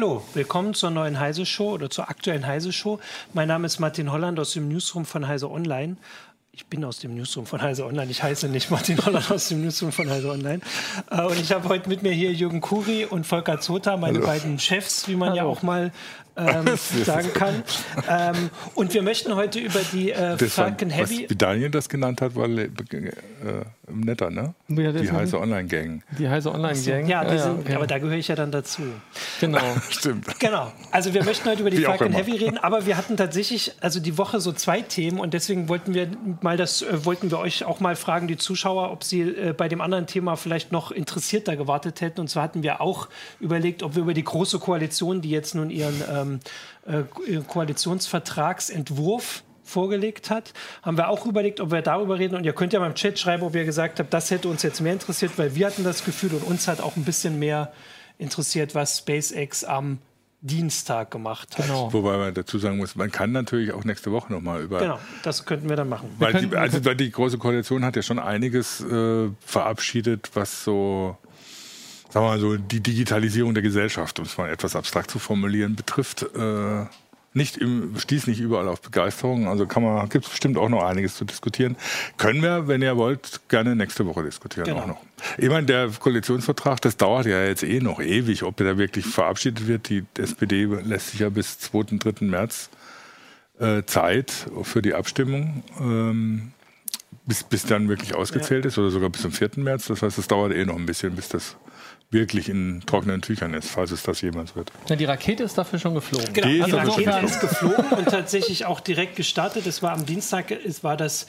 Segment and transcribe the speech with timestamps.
[0.00, 3.00] Hallo, willkommen zur neuen Heise Show oder zur aktuellen Heise Show.
[3.34, 5.96] Mein Name ist Martin Holland aus dem Newsroom von Heise Online.
[6.58, 8.10] Ich bin aus dem Newsroom von Heise Online.
[8.10, 10.58] Ich heiße nicht Martin Holland aus dem Newsroom von Heise Online.
[11.08, 14.26] Äh, und ich habe heute mit mir hier Jürgen Kuri und Volker Zota, meine Hallo.
[14.26, 15.36] beiden Chefs, wie man Hallo.
[15.36, 15.92] ja auch mal
[16.38, 17.62] ähm, sagen kann.
[18.08, 21.24] Ähm, und wir möchten heute über die äh, Falcon Heavy.
[21.24, 22.68] Was, wie Daniel das genannt hat, war äh,
[23.88, 24.54] netter, ne?
[24.68, 26.02] Ja, die heiße Online-Gang.
[26.18, 27.06] Die heiße Online-Gang.
[27.08, 27.74] Ja, ja, sind, okay.
[27.74, 28.82] aber da gehöre ich ja dann dazu.
[29.40, 29.60] Genau.
[29.90, 30.38] Stimmt.
[30.38, 30.72] Genau.
[30.90, 34.16] Also wir möchten heute über die Falcon Heavy reden, aber wir hatten tatsächlich also die
[34.16, 36.08] Woche so zwei Themen und deswegen wollten wir
[36.40, 39.68] mal das, äh, wollten wir euch auch mal fragen, die Zuschauer, ob sie äh, bei
[39.68, 42.20] dem anderen Thema vielleicht noch interessierter gewartet hätten.
[42.20, 43.08] Und zwar hatten wir auch
[43.40, 46.40] überlegt, ob wir über die große Koalition, die jetzt nun ihren ähm,
[46.86, 47.02] äh,
[47.46, 52.34] Koalitionsvertragsentwurf vorgelegt hat, haben wir auch überlegt, ob wir darüber reden.
[52.34, 54.62] Und ihr könnt ja mal im Chat schreiben, ob ihr gesagt habt, das hätte uns
[54.62, 57.72] jetzt mehr interessiert, weil wir hatten das Gefühl und uns hat auch ein bisschen mehr
[58.16, 59.98] interessiert, was SpaceX am
[60.40, 61.66] Dienstag gemacht hat.
[61.66, 61.92] Genau.
[61.92, 64.78] Wobei man dazu sagen muss, man kann natürlich auch nächste Woche nochmal über.
[64.78, 66.10] Genau, das könnten wir dann machen.
[66.18, 71.16] Weil die, also weil die Große Koalition hat ja schon einiges äh, verabschiedet, was so
[72.10, 75.76] sagen wir mal so, die Digitalisierung der Gesellschaft, um es mal etwas abstrakt zu formulieren,
[75.76, 76.86] betrifft, äh,
[77.38, 79.48] nicht im, stieß nicht überall auf Begeisterung.
[79.48, 81.76] Also kann man, gibt es bestimmt auch noch einiges zu diskutieren.
[82.18, 84.80] Können wir, wenn ihr wollt, gerne nächste Woche diskutieren genau.
[84.80, 85.02] auch noch.
[85.38, 89.66] Ich meine, der Koalitionsvertrag, das dauert ja jetzt eh noch ewig, ob der wirklich verabschiedet
[89.66, 89.88] wird.
[89.88, 91.96] Die SPD lässt sich ja bis 2.
[91.98, 92.26] 3.
[92.26, 92.68] März
[93.58, 95.64] äh, Zeit für die Abstimmung.
[95.80, 96.52] Ähm,
[97.26, 98.68] bis, bis dann wirklich ausgezählt ja.
[98.68, 99.50] ist oder sogar bis zum 4.
[99.56, 99.86] März.
[99.86, 101.56] Das heißt, es dauert eh noch ein bisschen, bis das
[102.10, 104.72] wirklich in trockenen Tüchern ist, falls es das jemals wird.
[104.88, 106.32] Ja, die Rakete ist dafür schon geflogen.
[106.32, 109.66] Genau, die, die Rakete ist geflogen und tatsächlich auch direkt gestartet.
[109.66, 111.26] Es war am Dienstag, es war das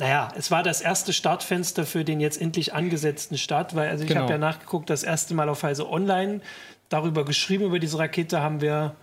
[0.00, 4.08] naja, es war das erste Startfenster für den jetzt endlich angesetzten Start, weil also ich
[4.08, 4.22] genau.
[4.22, 6.40] habe ja nachgeguckt, das erste Mal auf Heise Online
[6.88, 8.96] darüber geschrieben, über diese Rakete haben wir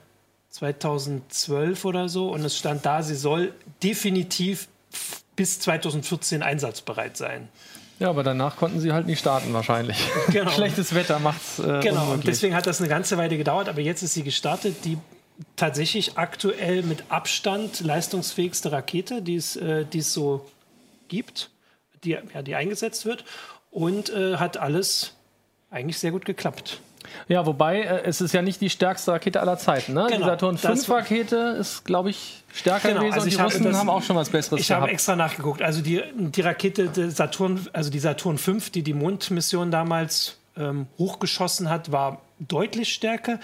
[0.50, 4.70] 2012 oder so und es stand da, sie soll definitiv
[5.36, 7.48] bis 2014 einsatzbereit sein.
[8.00, 9.98] Ja, aber danach konnten sie halt nicht starten wahrscheinlich.
[10.32, 10.52] Genau.
[10.52, 11.60] Schlechtes Wetter macht's.
[11.60, 12.14] Äh, genau, unmöglich.
[12.14, 14.86] und deswegen hat das eine ganze Weile gedauert, aber jetzt ist sie gestartet.
[14.86, 14.98] Die
[15.56, 20.46] tatsächlich aktuell mit Abstand leistungsfähigste Rakete, die es, äh, die es so
[21.08, 21.50] gibt,
[22.04, 23.24] die, ja, die eingesetzt wird
[23.72, 25.14] und äh, hat alles
[25.70, 26.80] eigentlich sehr gut geklappt.
[27.28, 29.94] Ja, wobei äh, es ist ja nicht die stärkste Rakete aller Zeiten.
[29.94, 30.08] Ne?
[30.10, 33.64] Genau, die Saturn 5 Rakete ist, glaube ich, stärker genau, gewesen also und die Russen
[33.64, 34.84] das, haben auch schon was Besseres Ich gehabt.
[34.84, 35.62] habe extra nachgeguckt.
[35.62, 41.70] Also die, die Rakete Saturn, also die Saturn 5, die die Mondmission damals ähm, hochgeschossen
[41.70, 43.40] hat, war deutlich stärker.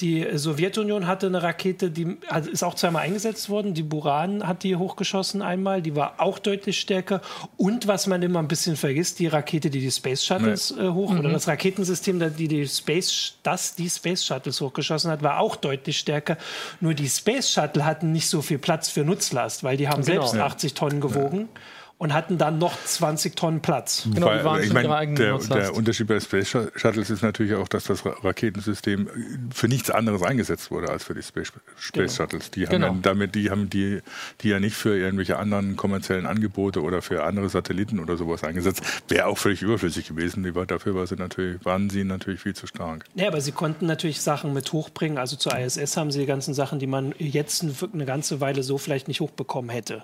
[0.00, 2.16] Die Sowjetunion hatte eine Rakete, die
[2.50, 3.74] ist auch zweimal eingesetzt worden.
[3.74, 7.20] Die Buran hat die hochgeschossen einmal, die war auch deutlich stärker.
[7.58, 10.86] Und was man immer ein bisschen vergisst, die Rakete, die die Space Shuttles nee.
[10.86, 11.20] äh, hoch, mhm.
[11.20, 15.98] oder das Raketensystem, die die Space, das die Space Shuttles hochgeschossen hat, war auch deutlich
[15.98, 16.38] stärker.
[16.80, 20.22] Nur die Space Shuttle hatten nicht so viel Platz für Nutzlast, weil die haben genau.
[20.22, 20.46] selbst ja.
[20.46, 21.48] 80 Tonnen gewogen.
[21.54, 21.60] Ja
[22.00, 24.08] und hatten dann noch 20 Tonnen Platz.
[24.10, 27.68] Genau, Weil, die waren ich mein, der, der, Unterschied bei Space Shuttles ist natürlich auch,
[27.68, 29.06] dass das Raketensystem
[29.52, 32.08] für nichts anderes eingesetzt wurde als für die Space, Space genau.
[32.08, 32.50] Shuttles.
[32.52, 32.86] Die haben, genau.
[32.86, 34.00] ja damit, die haben die,
[34.40, 38.82] die ja nicht für irgendwelche anderen kommerziellen Angebote oder für andere Satelliten oder sowas eingesetzt.
[39.08, 40.42] Wäre auch völlig überflüssig gewesen.
[40.42, 43.04] Die war, dafür war sie natürlich, waren sie natürlich viel zu stark.
[43.14, 45.18] Ja, aber sie konnten natürlich Sachen mit hochbringen.
[45.18, 47.62] Also zur ISS haben sie die ganzen Sachen, die man jetzt
[47.92, 50.02] eine ganze Weile so vielleicht nicht hochbekommen hätte.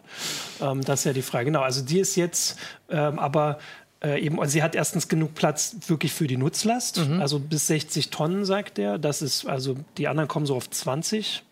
[0.60, 1.46] Ähm, das ist ja die Frage.
[1.46, 2.58] Genau, also die ist jetzt
[2.91, 3.58] ähm, aber
[4.02, 7.20] äh, eben, also sie hat erstens genug Platz wirklich für die Nutzlast, mhm.
[7.20, 8.98] also bis 60 Tonnen, sagt er.
[8.98, 11.42] Das ist, also die anderen kommen so auf 20,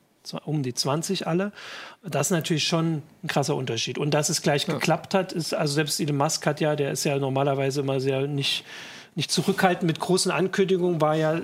[0.44, 1.53] um die 20 alle.
[2.03, 3.99] Das ist natürlich schon ein krasser Unterschied.
[3.99, 4.75] Und dass es gleich ja.
[4.75, 8.27] geklappt hat, ist, also selbst Elon Musk hat ja, der ist ja normalerweise immer sehr
[8.27, 8.65] nicht,
[9.15, 11.41] nicht zurückhaltend mit großen Ankündigungen, war ja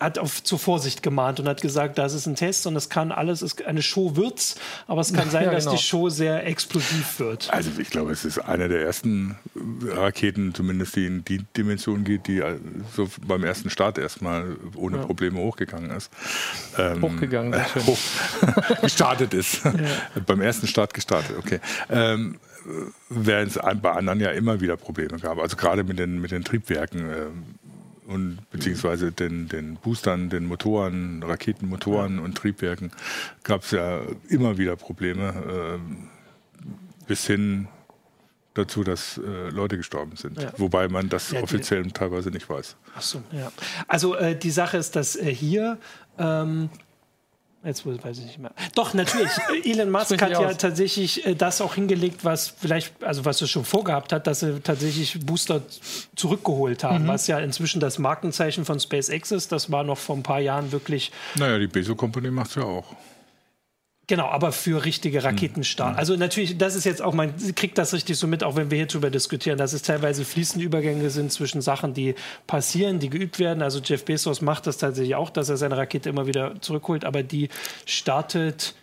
[0.00, 3.12] hat auf zur Vorsicht gemahnt und hat gesagt, das ist ein Test und es kann
[3.12, 4.56] alles, es, eine Show wird's,
[4.86, 5.64] aber es kann sein, ja, genau.
[5.64, 7.52] dass die Show sehr explosiv wird.
[7.52, 9.36] Also ich glaube, es ist eine der ersten
[9.84, 12.42] Raketen, zumindest die in die Dimension geht, die
[12.94, 15.04] so beim ersten Start erstmal ohne ja.
[15.04, 16.10] Probleme hochgegangen ist.
[16.78, 17.98] Ähm, hochgegangen, äh, hoch,
[18.82, 19.64] gestartet ist.
[19.64, 19.72] Ja.
[20.26, 21.60] beim ersten Start gestartet, okay.
[21.90, 22.38] Ähm,
[23.08, 25.38] während es bei anderen ja immer wieder Probleme gab.
[25.38, 27.00] Also gerade mit den, mit den Triebwerken.
[27.00, 27.44] Ähm,
[28.08, 32.90] und beziehungsweise den, den Boostern, den Motoren, Raketenmotoren und Triebwerken
[33.42, 37.68] gab es ja immer wieder Probleme, äh, bis hin
[38.54, 40.40] dazu, dass äh, Leute gestorben sind.
[40.40, 40.52] Ja.
[40.56, 42.76] Wobei man das ja, offiziell teilweise nicht weiß.
[42.96, 43.52] Ach so, ja.
[43.86, 45.76] Also äh, die Sache ist, dass äh, hier
[46.18, 46.70] ähm,
[47.68, 48.50] Jetzt weiß ich nicht mehr.
[48.74, 49.30] Doch, natürlich.
[49.64, 50.56] Elon Musk hat ja aus.
[50.56, 54.58] tatsächlich äh, das auch hingelegt, was vielleicht, also was er schon vorgehabt hat, dass sie
[54.60, 55.60] tatsächlich Booster
[56.16, 57.08] zurückgeholt haben, mhm.
[57.08, 59.52] was ja inzwischen das Markenzeichen von SpaceX ist.
[59.52, 61.12] Das war noch vor ein paar Jahren wirklich.
[61.34, 62.86] Naja, die Bezos Company macht es ja auch.
[64.08, 65.92] Genau, aber für richtige Raketenstart.
[65.92, 65.98] Mhm.
[65.98, 68.78] Also natürlich, das ist jetzt auch, man kriegt das richtig so mit, auch wenn wir
[68.78, 72.14] hier drüber diskutieren, dass es teilweise fließende Übergänge sind zwischen Sachen, die
[72.46, 73.62] passieren, die geübt werden.
[73.62, 77.22] Also Jeff Bezos macht das tatsächlich auch, dass er seine Rakete immer wieder zurückholt, aber
[77.22, 77.50] die
[77.84, 78.74] startet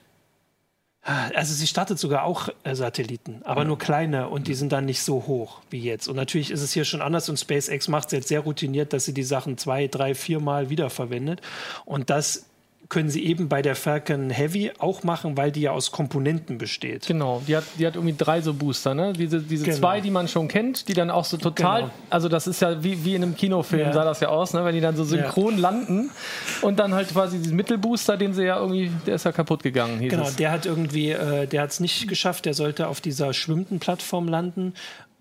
[1.36, 3.68] also sie startet sogar auch äh, Satelliten, aber ja.
[3.68, 6.08] nur kleine und die sind dann nicht so hoch wie jetzt.
[6.08, 9.06] Und natürlich ist es hier schon anders und SpaceX macht es jetzt sehr routiniert, dass
[9.06, 11.42] sie die Sachen zwei, drei, vier Mal wiederverwendet.
[11.86, 12.46] Und das
[12.90, 17.08] können sie eben bei der Falcon Heavy auch machen, weil die ja aus Komponenten besteht.
[17.08, 19.14] Genau, die hat, die hat irgendwie drei so Booster, ne?
[19.14, 19.78] Diese, diese genau.
[19.78, 21.94] zwei, die man schon kennt, die dann auch so total, genau.
[22.10, 23.94] also das ist ja wie, wie in einem Kinofilm, ja.
[23.94, 24.64] sah das ja aus, ne?
[24.66, 25.62] wenn die dann so synchron ja.
[25.62, 26.12] landen
[26.62, 30.00] und dann halt quasi diesen Mittelbooster, den sie ja irgendwie, der ist ja kaputt gegangen.
[30.08, 30.36] Genau, es.
[30.36, 34.28] der hat irgendwie, äh, der hat es nicht geschafft, der sollte auf dieser schwimmenden Plattform
[34.28, 34.74] landen.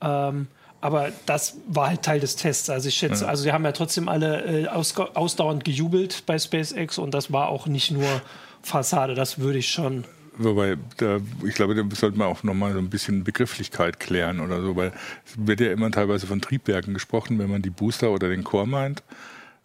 [0.02, 0.48] Ähm,
[0.84, 2.68] aber das war halt Teil des Tests.
[2.68, 3.30] Also ich schätze, ja.
[3.30, 7.48] also wir haben ja trotzdem alle äh, aus, ausdauernd gejubelt bei SpaceX und das war
[7.48, 8.20] auch nicht nur
[8.60, 10.04] Fassade, das würde ich schon.
[10.36, 14.60] Wobei, da, ich glaube, da sollte man auch nochmal so ein bisschen Begrifflichkeit klären oder
[14.60, 14.92] so, weil
[15.24, 18.66] es wird ja immer teilweise von Triebwerken gesprochen, wenn man die Booster oder den Core
[18.66, 19.02] meint,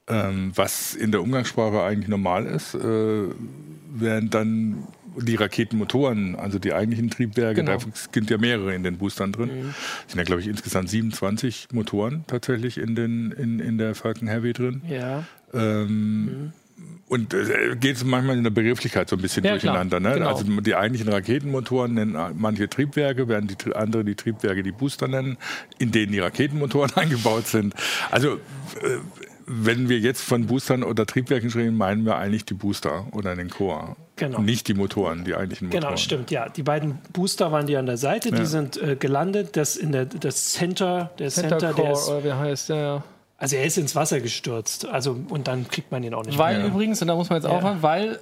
[0.08, 3.24] ähm, was in der Umgangssprache eigentlich normal ist, äh,
[3.92, 4.88] während dann
[5.22, 7.78] die Raketenmotoren, also die eigentlichen Triebwerke, genau.
[7.78, 9.50] da sind ja mehrere in den Boostern drin.
[9.50, 9.74] Mhm.
[10.08, 14.54] sind ja, glaube ich, insgesamt 27 Motoren tatsächlich in, den, in, in der Falcon Heavy
[14.54, 14.82] drin.
[14.88, 15.24] Ja.
[15.54, 16.54] Ähm, mhm.
[17.08, 20.00] Und äh, geht es manchmal in der Begrifflichkeit so ein bisschen ja, durcheinander.
[20.00, 20.14] Ne?
[20.14, 20.30] Genau.
[20.30, 25.38] Also die eigentlichen Raketenmotoren nennen manche Triebwerke, während die andere die Triebwerke die Booster nennen,
[25.80, 27.74] in denen die Raketenmotoren eingebaut sind.
[28.12, 29.00] Also äh,
[29.48, 33.50] wenn wir jetzt von Boostern oder Triebwerken sprechen, meinen wir eigentlich die Booster oder den
[33.50, 33.96] Core.
[34.20, 34.42] Genau.
[34.42, 35.96] Nicht die Motoren, die eigentlichen genau, Motoren.
[35.96, 36.50] Genau, stimmt, ja.
[36.50, 38.36] Die beiden Booster waren die an der Seite, ja.
[38.36, 39.56] die sind äh, gelandet.
[39.56, 43.04] Das in der das Center, der Center, Center Core, der ist, oder wie heißt der?
[43.38, 44.86] Also er ist ins Wasser gestürzt.
[44.86, 46.66] Also und dann kriegt man ihn auch nicht weil mehr.
[46.66, 47.58] Weil übrigens, und da muss man jetzt ja.
[47.58, 48.20] aufhören, weil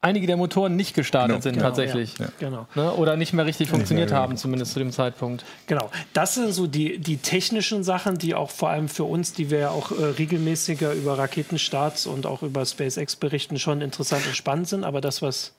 [0.00, 2.16] einige der Motoren nicht gestartet genau, sind genau, tatsächlich.
[2.18, 2.66] Ja, genau.
[2.74, 2.92] Ne?
[2.92, 5.44] Oder nicht mehr richtig funktioniert mehr, haben, zumindest zu dem Zeitpunkt.
[5.66, 5.90] Genau.
[6.12, 9.58] Das sind so die, die technischen Sachen, die auch vor allem für uns, die wir
[9.58, 14.68] ja auch äh, regelmäßiger über Raketenstarts und auch über SpaceX berichten, schon interessant und spannend
[14.68, 14.84] sind.
[14.84, 15.52] Aber das, was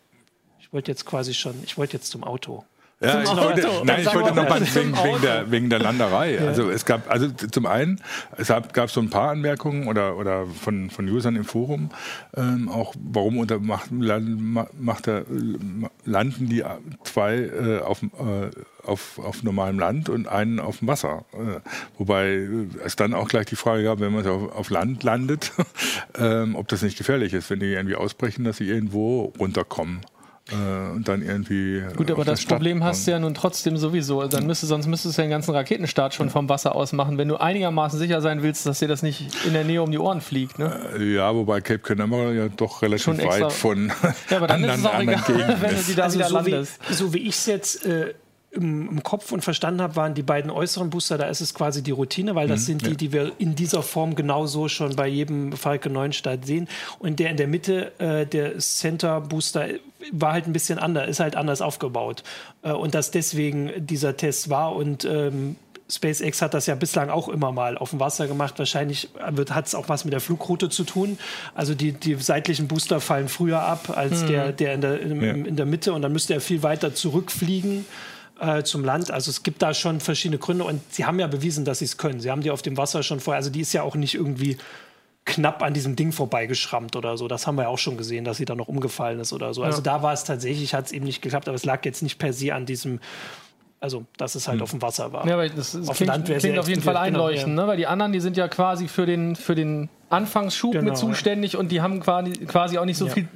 [0.60, 2.64] ich wollte jetzt quasi schon, ich wollte jetzt zum Auto.
[3.02, 6.36] Ja, ich wollte, nein, ich wollte nochmal wegen, wegen, der, wegen der Landerei.
[6.36, 6.48] Ja.
[6.48, 8.02] Also es gab, also zum einen,
[8.36, 11.92] es gab, so ein paar Anmerkungen oder, oder von, von Usern im Forum,
[12.36, 15.24] ähm, auch warum unter macht, macht er,
[16.04, 16.64] landen die
[17.06, 18.50] zwei äh, auf, äh,
[18.84, 21.24] auf, auf normalem Land und einen auf dem Wasser.
[21.32, 21.62] Äh,
[21.98, 22.50] wobei
[22.84, 25.54] es dann auch gleich die Frage gab, wenn man auf, auf Land landet,
[26.20, 30.19] ähm, ob das nicht gefährlich ist, wenn die irgendwie ausbrechen, dass sie irgendwo runterkommen äh,
[30.56, 31.84] und dann irgendwie.
[31.96, 34.28] Gut, aber das Problem hast du ja nun trotzdem sowieso.
[34.28, 37.28] Dann müsste, sonst müsstest du ja den ganzen Raketenstart schon vom Wasser aus machen, wenn
[37.28, 40.22] du einigermaßen sicher sein willst, dass dir das nicht in der Nähe um die Ohren
[40.22, 40.60] fliegt.
[40.60, 40.74] Ne?
[40.98, 43.92] Äh, ja, wobei Cape Canaveral ja doch relativ schon weit von
[44.30, 46.36] ja, aber dann anderen, ist es auch egal, wenn du die da also wieder so
[46.36, 46.80] landest.
[46.88, 47.86] Wie, so wie ich es jetzt.
[47.86, 48.14] Äh,
[48.52, 51.84] im, im, Kopf und verstanden habe, waren die beiden äußeren Booster, da ist es quasi
[51.84, 52.96] die Routine, weil das mhm, sind die, ja.
[52.96, 56.68] die wir in dieser Form genauso schon bei jedem Falcon 9 Start sehen.
[56.98, 59.68] Und der in der Mitte, äh, der Center Booster,
[60.12, 62.24] war halt ein bisschen anders, ist halt anders aufgebaut.
[62.64, 65.56] Äh, und dass deswegen dieser Test war und ähm,
[65.92, 68.60] SpaceX hat das ja bislang auch immer mal auf dem Wasser gemacht.
[68.60, 69.10] Wahrscheinlich
[69.50, 71.18] hat es auch was mit der Flugroute zu tun.
[71.56, 74.28] Also die, die seitlichen Booster fallen früher ab als mhm.
[74.28, 75.32] der, der, in der in, ja.
[75.32, 77.86] in der Mitte und dann müsste er viel weiter zurückfliegen
[78.40, 79.12] äh, zum Land.
[79.12, 81.98] Also es gibt da schon verschiedene Gründe und sie haben ja bewiesen, dass sie es
[81.98, 82.20] können.
[82.20, 84.58] Sie haben die auf dem Wasser schon vorher, also die ist ja auch nicht irgendwie
[85.26, 87.28] knapp an diesem Ding vorbeigeschrammt oder so.
[87.28, 89.64] Das haben wir ja auch schon gesehen, dass sie da noch umgefallen ist oder so.
[89.64, 89.84] Also ja.
[89.84, 92.34] da war es tatsächlich, hat es eben nicht geklappt, aber es lag jetzt nicht per
[92.34, 93.00] se an diesem
[93.82, 94.64] also, dass es halt hm.
[94.64, 95.26] auf dem Wasser war.
[95.26, 97.66] Ja, aber das, das auf klingt, Land klingt auf jeden Fall einleuchtend, genau, ja.
[97.66, 97.72] ne?
[97.72, 101.54] weil die anderen, die sind ja quasi für den, für den Anfangsschub genau, mit zuständig
[101.54, 101.60] ja.
[101.60, 103.30] und die haben quasi, quasi auch nicht so viel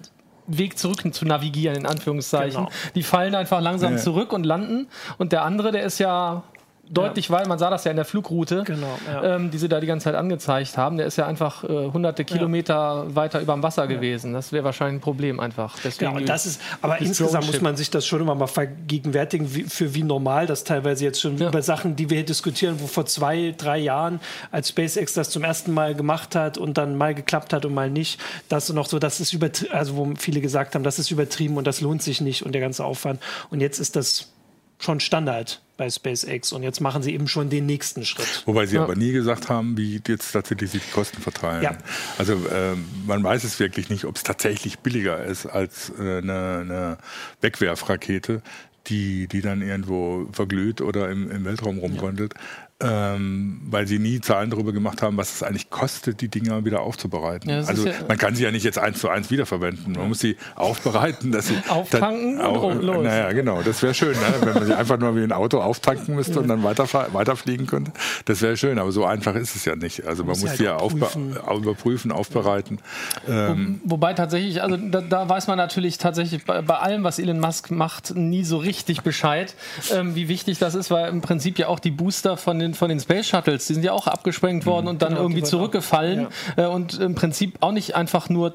[0.47, 2.65] Weg zurück zu navigieren, in Anführungszeichen.
[2.65, 2.75] Genau.
[2.95, 3.97] Die fallen einfach langsam ja.
[3.97, 4.87] zurück und landen.
[5.17, 6.43] Und der andere, der ist ja
[6.89, 7.37] deutlich ja.
[7.37, 9.35] weil man sah das ja in der Flugroute, genau, ja.
[9.35, 10.97] ähm, die sie da die ganze Zeit angezeigt haben.
[10.97, 13.15] Der ist ja einfach äh, hunderte Kilometer ja.
[13.15, 14.33] weiter über dem Wasser gewesen.
[14.33, 15.77] Das wäre wahrscheinlich ein Problem einfach.
[15.83, 19.63] Deswegen ja, das ist, aber insgesamt muss man sich das schon immer mal vergegenwärtigen, wie,
[19.63, 23.05] für wie normal das teilweise jetzt schon über Sachen, die wir hier diskutieren, wo vor
[23.05, 24.19] zwei, drei Jahren,
[24.51, 27.89] als SpaceX das zum ersten Mal gemacht hat und dann mal geklappt hat und mal
[27.89, 31.57] nicht, das noch so, das ist übertrieben, also wo viele gesagt haben, das ist übertrieben
[31.57, 33.21] und das lohnt sich nicht und der ganze Aufwand.
[33.49, 34.31] Und jetzt ist das
[34.79, 36.51] schon Standard bei SpaceX.
[36.51, 38.43] Und jetzt machen sie eben schon den nächsten Schritt.
[38.45, 38.83] Wobei sie ja.
[38.83, 41.63] aber nie gesagt haben, wie jetzt tatsächlich sich die Kosten verteilen.
[41.63, 41.77] Ja.
[42.17, 42.75] Also äh,
[43.05, 46.97] man weiß es wirklich nicht, ob es tatsächlich billiger ist als äh, eine, eine
[47.41, 48.41] Wegwerfrakete,
[48.87, 52.33] die, die dann irgendwo verglüht oder im, im Weltraum rumgondelt.
[52.83, 56.65] Ja ähm, weil sie nie Zahlen darüber gemacht haben, was es eigentlich kostet, die Dinger
[56.65, 57.49] wieder aufzubereiten.
[57.49, 59.93] Ja, also ja man kann sie ja nicht jetzt eins zu eins wiederverwenden.
[59.93, 63.03] Man muss sie aufbereiten, dass sie auftanken dann, und los.
[63.03, 64.33] Naja, genau, das wäre schön, ne?
[64.41, 67.91] wenn man sie einfach nur wie ein Auto auftanken müsste und dann weiter, weiterfliegen könnte.
[68.25, 70.05] Das wäre schön, aber so einfach ist es ja nicht.
[70.05, 71.07] Also man muss, halt sie ja aufbe
[71.55, 72.79] überprüfen, aufbereiten.
[73.27, 77.19] Ähm Wo, wobei tatsächlich, also da, da, weiß man natürlich tatsächlich bei, bei, allem, was
[77.19, 79.55] Elon Musk macht, nie so richtig Bescheid,
[79.91, 82.89] ähm, wie wichtig das ist, weil im Prinzip ja auch die Booster von den von
[82.89, 84.89] den Space Shuttles, die sind ja auch abgesprengt worden mhm.
[84.91, 86.27] und dann genau, irgendwie zurückgefallen
[86.57, 86.65] ja.
[86.65, 88.53] Äh, und im Prinzip auch nicht einfach nur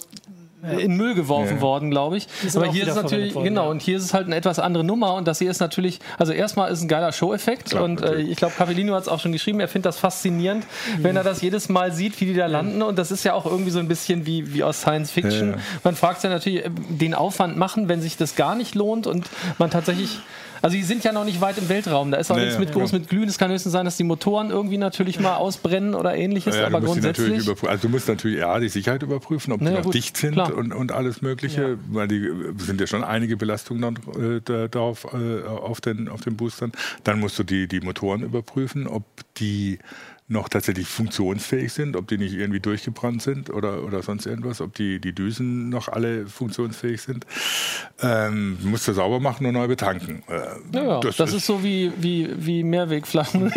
[0.62, 1.60] in Müll geworfen ja.
[1.60, 2.26] worden, glaube ich.
[2.54, 3.70] Aber hier ist es natürlich, worden, genau, ja.
[3.70, 6.32] und hier ist es halt eine etwas andere Nummer und das hier ist natürlich, also
[6.32, 9.60] erstmal ist ein geiler Show-Effekt und äh, ich glaube, Cavellino hat es auch schon geschrieben,
[9.60, 11.04] er findet das faszinierend, mhm.
[11.04, 13.46] wenn er das jedes Mal sieht, wie die da landen und das ist ja auch
[13.46, 15.52] irgendwie so ein bisschen wie, wie aus Science Fiction.
[15.52, 15.58] Ja.
[15.84, 19.06] Man fragt sich ja natürlich, äh, den Aufwand machen, wenn sich das gar nicht lohnt
[19.06, 20.18] und man tatsächlich
[20.62, 22.10] also die sind ja noch nicht weit im Weltraum.
[22.10, 23.28] Da ist auch nee, nichts mit groß mit Glühen.
[23.28, 26.56] Es kann höchstens sein, dass die Motoren irgendwie natürlich mal ausbrennen oder ähnliches.
[26.56, 27.48] Ja, aber grundsätzlich.
[27.48, 30.38] Also du musst natürlich ja, die Sicherheit überprüfen, ob naja, die noch gut, dicht sind
[30.38, 31.62] und, und, alles Mögliche.
[31.62, 31.76] Ja.
[31.88, 36.36] Weil die sind ja schon einige Belastungen dann, äh, darauf äh, auf, den, auf den
[36.36, 36.72] Boostern.
[37.04, 39.04] Dann musst du die, die Motoren überprüfen, ob
[39.36, 39.78] die
[40.28, 44.74] noch tatsächlich funktionsfähig sind, ob die nicht irgendwie durchgebrannt sind oder, oder sonst irgendwas, ob
[44.74, 47.26] die, die Düsen noch alle funktionsfähig sind.
[48.02, 50.22] Ähm, musst du sauber machen und neu betanken.
[50.28, 53.50] Äh, ja, das, das ist, ist, so wie, wie, wie Mehrwegflaschen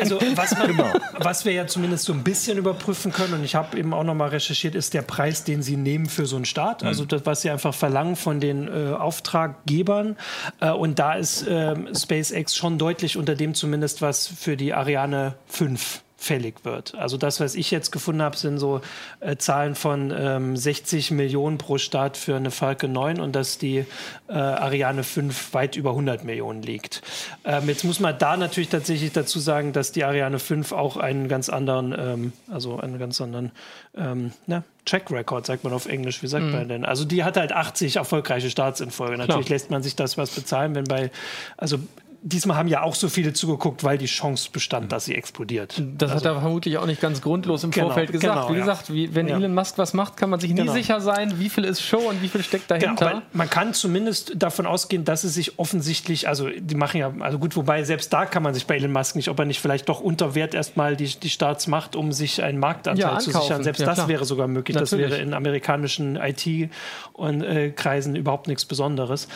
[0.00, 0.92] Also was, man, genau.
[1.18, 4.28] was wir ja zumindest so ein bisschen überprüfen können, und ich habe eben auch nochmal
[4.28, 6.82] recherchiert, ist der Preis, den sie nehmen für so einen Start.
[6.84, 7.08] Also mhm.
[7.08, 10.16] das, was sie einfach verlangen von den äh, Auftraggebern.
[10.60, 15.36] Äh, und da ist ähm, SpaceX schon deutlich unter dem zumindest, was für die Ariane
[15.46, 16.94] 5 fällig wird.
[16.96, 18.82] Also das, was ich jetzt gefunden habe, sind so
[19.20, 23.86] äh, Zahlen von ähm, 60 Millionen pro Start für eine Falcon 9 und dass die
[24.28, 27.00] äh, Ariane 5 weit über 100 Millionen liegt.
[27.46, 31.26] Ähm, jetzt muss man da natürlich tatsächlich dazu sagen, dass die Ariane 5 auch einen
[31.26, 33.50] ganz anderen, ähm, also einen ganz anderen
[33.96, 36.52] ähm, na, Track Record, sagt man auf Englisch, wie sagt mhm.
[36.52, 36.84] man denn?
[36.84, 39.16] Also die hat halt 80 erfolgreiche Starts in Folge.
[39.16, 39.54] Natürlich Klar.
[39.54, 41.10] lässt man sich das was bezahlen, wenn bei,
[41.56, 41.78] also
[42.22, 45.80] diesmal haben ja auch so viele zugeguckt, weil die Chance bestand, dass sie explodiert.
[45.96, 48.34] Das also, hat er vermutlich auch nicht ganz grundlos im genau, Vorfeld gesagt.
[48.34, 48.58] Genau, wie ja.
[48.60, 49.36] gesagt, wie, wenn ja.
[49.36, 50.72] Elon Musk was macht, kann man sich nie genau.
[50.72, 53.08] sicher sein, wie viel ist Show und wie viel steckt genau, dahinter.
[53.08, 57.38] Genau, man kann zumindest davon ausgehen, dass es sich offensichtlich, also die machen ja, also
[57.38, 59.88] gut, wobei selbst da kann man sich bei Elon Musk nicht, ob er nicht vielleicht
[59.88, 63.64] doch unter Wert erstmal die, die Starts macht, um sich einen Marktanteil ja, zu sichern.
[63.64, 64.74] Selbst das wäre sogar möglich.
[64.74, 65.08] Natürlich.
[65.08, 69.28] Das wäre in amerikanischen IT-Kreisen äh, überhaupt nichts Besonderes.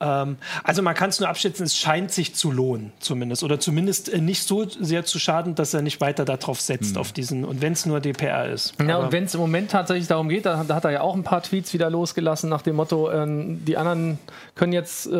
[0.00, 3.42] Ähm, also man kann es nur abschätzen, es scheint sich zu lohnen zumindest.
[3.42, 7.00] Oder zumindest äh, nicht so sehr zu schaden, dass er nicht weiter darauf setzt, mhm.
[7.00, 8.74] auf diesen, und wenn es nur DPR ist.
[8.80, 11.00] Ja, Aber und wenn es im Moment tatsächlich darum geht, da, da, hat er ja
[11.02, 14.18] auch ein paar Tweets wieder losgelassen nach dem Motto, äh, die anderen
[14.54, 15.10] können jetzt, äh,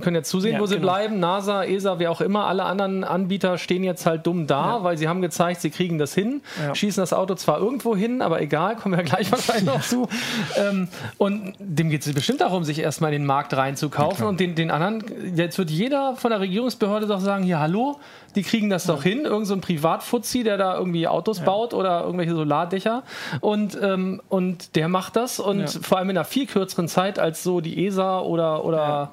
[0.00, 0.86] können jetzt zusehen, ja, wo sie genau.
[0.92, 1.18] bleiben.
[1.20, 4.84] NASA, ESA, wer auch immer, alle anderen Anbieter stehen jetzt halt dumm da, ja.
[4.84, 6.74] weil sie haben gezeigt, sie kriegen das hin, ja.
[6.74, 10.08] schießen das Auto zwar irgendwo hin, aber egal, kommen wir gleich wahrscheinlich noch zu.
[10.56, 10.88] Ähm,
[11.18, 14.70] und dem geht es bestimmt darum, sich erstmal in den Markt reinzukaufen und den, den
[14.70, 15.02] anderen,
[15.36, 17.98] jetzt wird jeder von der Regierungsbehörde doch sagen, hier, hallo,
[18.34, 22.02] die kriegen das doch hin, irgend so ein Privatfuzzi, der da irgendwie Autos baut oder
[22.02, 23.02] irgendwelche Solardächer
[23.40, 27.42] und, ähm, und der macht das und vor allem in einer viel kürzeren Zeit als
[27.42, 29.12] so die ESA oder, oder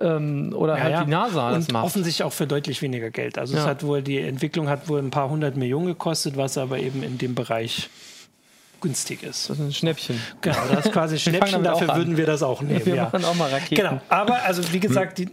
[0.00, 1.04] ähm, oder ja, halt ja.
[1.04, 1.84] die NASA das und macht.
[1.84, 3.38] offensichtlich auch für deutlich weniger Geld.
[3.38, 3.60] Also ja.
[3.60, 7.02] es hat wohl die Entwicklung hat wohl ein paar hundert Millionen gekostet, was aber eben
[7.02, 7.90] in dem Bereich
[8.84, 9.48] günstig ist.
[9.48, 10.20] Das ist ein Schnäppchen.
[10.42, 12.84] Genau, das ist quasi Schnäppchen, dafür würden wir das auch nehmen.
[12.84, 13.04] Wir ja.
[13.04, 13.76] machen auch mal Raketen.
[13.76, 15.28] Genau, aber also wie gesagt, die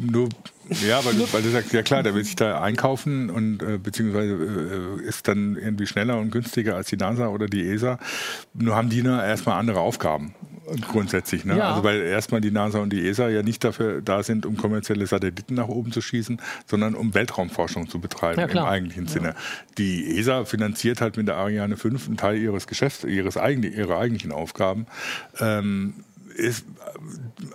[0.00, 0.28] nur
[0.68, 4.34] ja, weil, weil du sagst, ja klar, der will sich da einkaufen und äh, beziehungsweise
[4.34, 7.98] äh, ist dann irgendwie schneller und günstiger als die NASA oder die ESA.
[8.52, 10.34] Nur haben die ne, erstmal andere Aufgaben
[10.88, 11.44] grundsätzlich.
[11.44, 11.58] Ne?
[11.58, 11.70] Ja.
[11.70, 15.06] Also weil erstmal die NASA und die ESA ja nicht dafür da sind, um kommerzielle
[15.06, 19.28] Satelliten nach oben zu schießen, sondern um Weltraumforschung zu betreiben ja, im eigentlichen Sinne.
[19.28, 19.34] Ja.
[19.78, 23.98] Die ESA finanziert halt mit der Ariane 5 einen Teil ihres Geschäfts, ihres eigenen, ihrer
[23.98, 24.86] eigentlichen Aufgaben.
[25.40, 25.94] Ähm,
[26.36, 26.64] ist,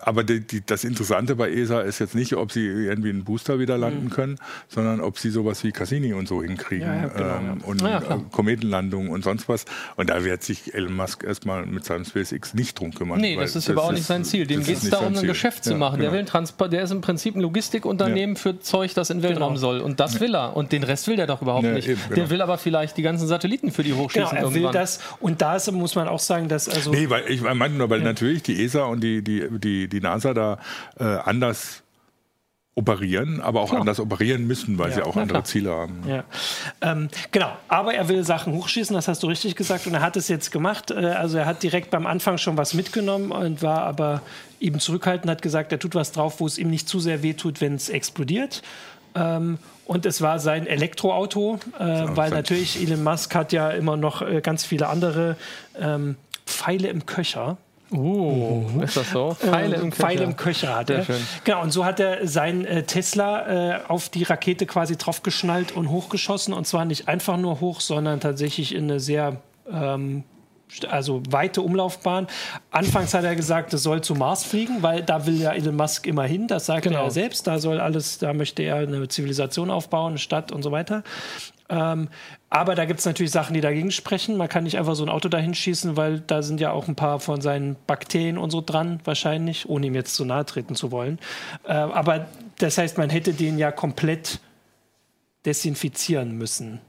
[0.01, 3.59] aber die, die, das Interessante bei ESA ist jetzt nicht, ob sie irgendwie einen Booster
[3.59, 4.09] wieder landen mhm.
[4.09, 7.65] können, sondern ob sie sowas wie Cassini und so hinkriegen ja, ja, genau, ähm, ja.
[7.65, 9.65] und äh, Kometenlandungen und sonst was.
[9.95, 13.19] Und da wird sich Elon Musk erstmal mit seinem SpaceX nicht drum kümmern.
[13.19, 14.47] Nee, das ist aber auch nicht sein Ziel.
[14.47, 16.00] Dem geht es darum, ein Geschäft zu machen.
[16.00, 16.11] Genau.
[16.11, 19.50] Der, will Transport, der ist im Prinzip ein Logistikunternehmen für Zeug, das in den Weltraum
[19.50, 19.59] genau.
[19.59, 19.79] soll.
[19.81, 20.55] Und das will er.
[20.55, 21.88] Und den Rest will der doch überhaupt nicht.
[21.88, 22.15] Eben, genau.
[22.15, 24.29] Der will aber vielleicht die ganzen Satelliten für die hochschießen.
[24.29, 24.73] Genau, er irgendwann.
[24.73, 25.00] will das.
[25.19, 26.91] Und da muss man auch sagen, dass also.
[26.91, 30.33] Nee, weil ich meinte nur, weil natürlich die ESA und die, die, die, die NASA
[30.33, 30.59] da
[30.99, 31.83] äh, anders
[32.73, 33.81] operieren, aber auch Klar.
[33.81, 35.43] anders operieren müssen, weil ja, sie auch andere klar.
[35.43, 36.03] Ziele haben.
[36.07, 36.23] Ja.
[36.79, 40.15] Ähm, genau, aber er will Sachen hochschießen, das hast du richtig gesagt, und er hat
[40.15, 40.89] es jetzt gemacht.
[40.89, 44.21] Äh, also er hat direkt beim Anfang schon was mitgenommen und war aber
[44.61, 47.59] eben zurückhaltend, hat gesagt, er tut was drauf, wo es ihm nicht zu sehr wehtut,
[47.59, 48.61] wenn es explodiert.
[49.15, 51.83] Ähm, und es war sein Elektroauto, äh,
[52.15, 55.35] weil natürlich Elon Musk hat ja immer noch äh, ganz viele andere
[55.77, 57.57] ähm, Pfeile im Köcher.
[57.91, 58.81] Mhm.
[58.81, 59.36] ist das so?
[59.39, 61.05] Pfeile im Köcher, Pfeile im Köcher hat er.
[61.43, 65.89] Genau, und so hat er sein äh, Tesla äh, auf die Rakete quasi draufgeschnallt und
[65.89, 66.53] hochgeschossen.
[66.53, 70.24] Und zwar nicht einfach nur hoch, sondern tatsächlich in eine sehr ähm,
[70.89, 72.27] also weite Umlaufbahn.
[72.71, 76.07] Anfangs hat er gesagt, es soll zum Mars fliegen, weil da will ja Elon Musk
[76.07, 76.48] immer hin.
[76.48, 77.03] Das sagt genau.
[77.03, 77.45] er selbst.
[77.48, 81.03] Da soll alles, da möchte er eine Zivilisation aufbauen, eine Stadt und so weiter.
[81.69, 82.10] Ähm,
[82.53, 84.36] aber da gibt es natürlich Sachen, die dagegen sprechen.
[84.36, 86.96] Man kann nicht einfach so ein Auto dahin schießen, weil da sind ja auch ein
[86.96, 90.91] paar von seinen Bakterien und so dran, wahrscheinlich, ohne ihm jetzt zu nahe treten zu
[90.91, 91.17] wollen.
[91.63, 92.27] Äh, aber
[92.60, 94.41] das heißt, man hätte den ja komplett
[95.46, 96.81] desinfizieren müssen.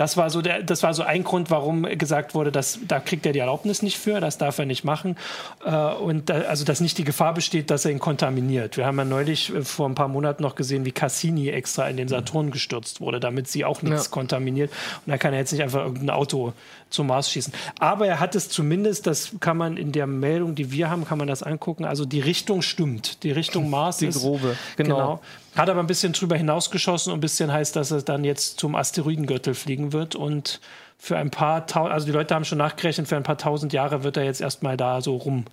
[0.00, 3.26] Das war so der, das war so ein Grund, warum gesagt wurde, dass da kriegt
[3.26, 5.14] er die Erlaubnis nicht für, das darf er nicht machen
[5.62, 8.78] äh, und da, also dass nicht die Gefahr besteht, dass er ihn kontaminiert.
[8.78, 11.98] Wir haben ja neulich äh, vor ein paar Monaten noch gesehen, wie Cassini extra in
[11.98, 14.10] den Saturn gestürzt wurde, damit sie auch nichts ja.
[14.10, 14.70] kontaminiert.
[15.04, 16.54] Und da kann er jetzt nicht einfach irgendein Auto
[16.88, 17.52] zum Mars schießen.
[17.78, 21.18] Aber er hat es zumindest, das kann man in der Meldung, die wir haben, kann
[21.18, 21.84] man das angucken.
[21.84, 23.22] Also die Richtung stimmt.
[23.22, 24.96] Die Richtung Mars die ist grobe, genau.
[24.96, 25.20] genau.
[25.56, 28.74] Hat aber ein bisschen drüber hinausgeschossen und ein bisschen heißt, dass es dann jetzt zum
[28.74, 30.60] Asteroidengürtel fliegen wird und
[30.96, 34.04] für ein paar tausend, also die Leute haben schon nachgerechnet, für ein paar tausend Jahre
[34.04, 35.46] wird er jetzt erstmal da so rum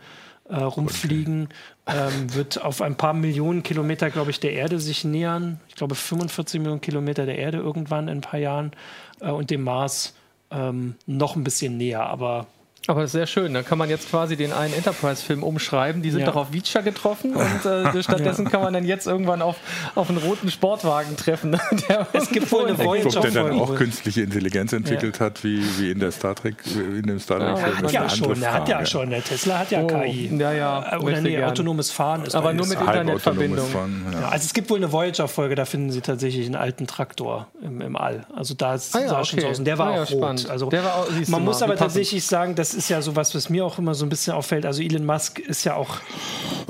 [0.49, 1.49] äh, rumfliegen,
[1.87, 5.59] ähm, wird auf ein paar Millionen Kilometer, glaube ich, der Erde sich nähern.
[5.67, 8.71] Ich glaube 45 Millionen Kilometer der Erde irgendwann in ein paar Jahren
[9.19, 10.13] äh, und dem Mars
[10.51, 12.05] ähm, noch ein bisschen näher.
[12.05, 12.47] Aber
[12.87, 13.53] aber das ist sehr schön.
[13.53, 16.01] Da kann man jetzt quasi den einen Enterprise-Film umschreiben.
[16.01, 16.27] Die sind ja.
[16.27, 18.51] doch auf Vicha getroffen und äh, stattdessen ja.
[18.51, 19.57] kann man dann jetzt irgendwann auf,
[19.95, 21.59] auf einen roten Sportwagen treffen.
[22.13, 25.25] es gibt wohl eine Voyager der dann auch künstliche Intelligenz entwickelt ja.
[25.25, 27.89] hat, wie, wie in der Star Trek, in dem Star Trek-Film.
[27.89, 28.39] Ja, ja schon.
[28.39, 29.09] Der hat ja schon.
[29.09, 30.31] Der Tesla hat ja oh, KI.
[30.37, 30.93] Ja, ja.
[30.93, 31.49] Äh, oder nee, gern.
[31.49, 33.67] autonomes Fahren ist Aber nur mit Internetverbindung.
[34.29, 37.97] also es gibt wohl eine Voyager-Folge, da finden sie tatsächlich einen alten Traktor im, im
[37.97, 38.25] All.
[38.33, 39.25] Also da ah, sah okay.
[39.25, 39.59] schon so aus.
[39.59, 40.49] Und der war ah, auch rot.
[40.49, 43.77] Also war, man muss aber tatsächlich sagen, das ist ja sowas, was mir mir auch
[43.79, 45.97] immer so ein bisschen auffällt, also Elon Musk ist ja auch,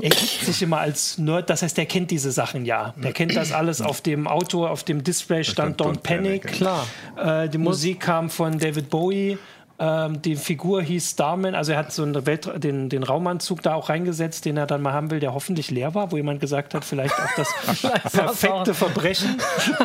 [0.00, 2.94] er gibt sich immer als Nerd, das heißt, er kennt diese Sachen ja.
[2.96, 6.42] Der kennt das alles auf dem Auto, auf dem Display stand Don't, Don't Panic.
[6.42, 6.56] Panic.
[6.56, 6.86] Klar.
[7.16, 9.38] Äh, die Musik kam von David Bowie.
[9.80, 13.74] Ähm, die Figur hieß Starman, also er hat so einen Welt, den, den Raumanzug da
[13.74, 16.74] auch reingesetzt, den er dann mal haben will, der hoffentlich leer war, wo jemand gesagt
[16.74, 17.54] hat, vielleicht auch das
[18.12, 19.36] perfekte Verbrechen.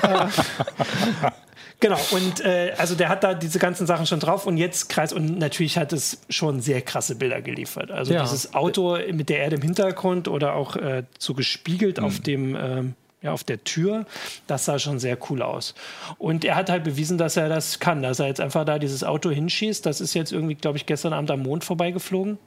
[1.84, 4.88] Äh, Genau, und äh, also der hat da diese ganzen Sachen schon drauf und jetzt
[4.88, 7.92] kreis und natürlich hat es schon sehr krasse Bilder geliefert.
[7.92, 8.22] Also ja.
[8.22, 12.06] dieses Auto mit der Erde im Hintergrund oder auch äh, so gespiegelt mhm.
[12.06, 14.06] auf dem ähm, ja, auf der Tür,
[14.48, 15.76] das sah schon sehr cool aus.
[16.18, 19.04] Und er hat halt bewiesen, dass er das kann, dass er jetzt einfach da dieses
[19.04, 19.86] Auto hinschießt.
[19.86, 22.38] Das ist jetzt irgendwie, glaube ich, gestern Abend am Mond vorbeigeflogen.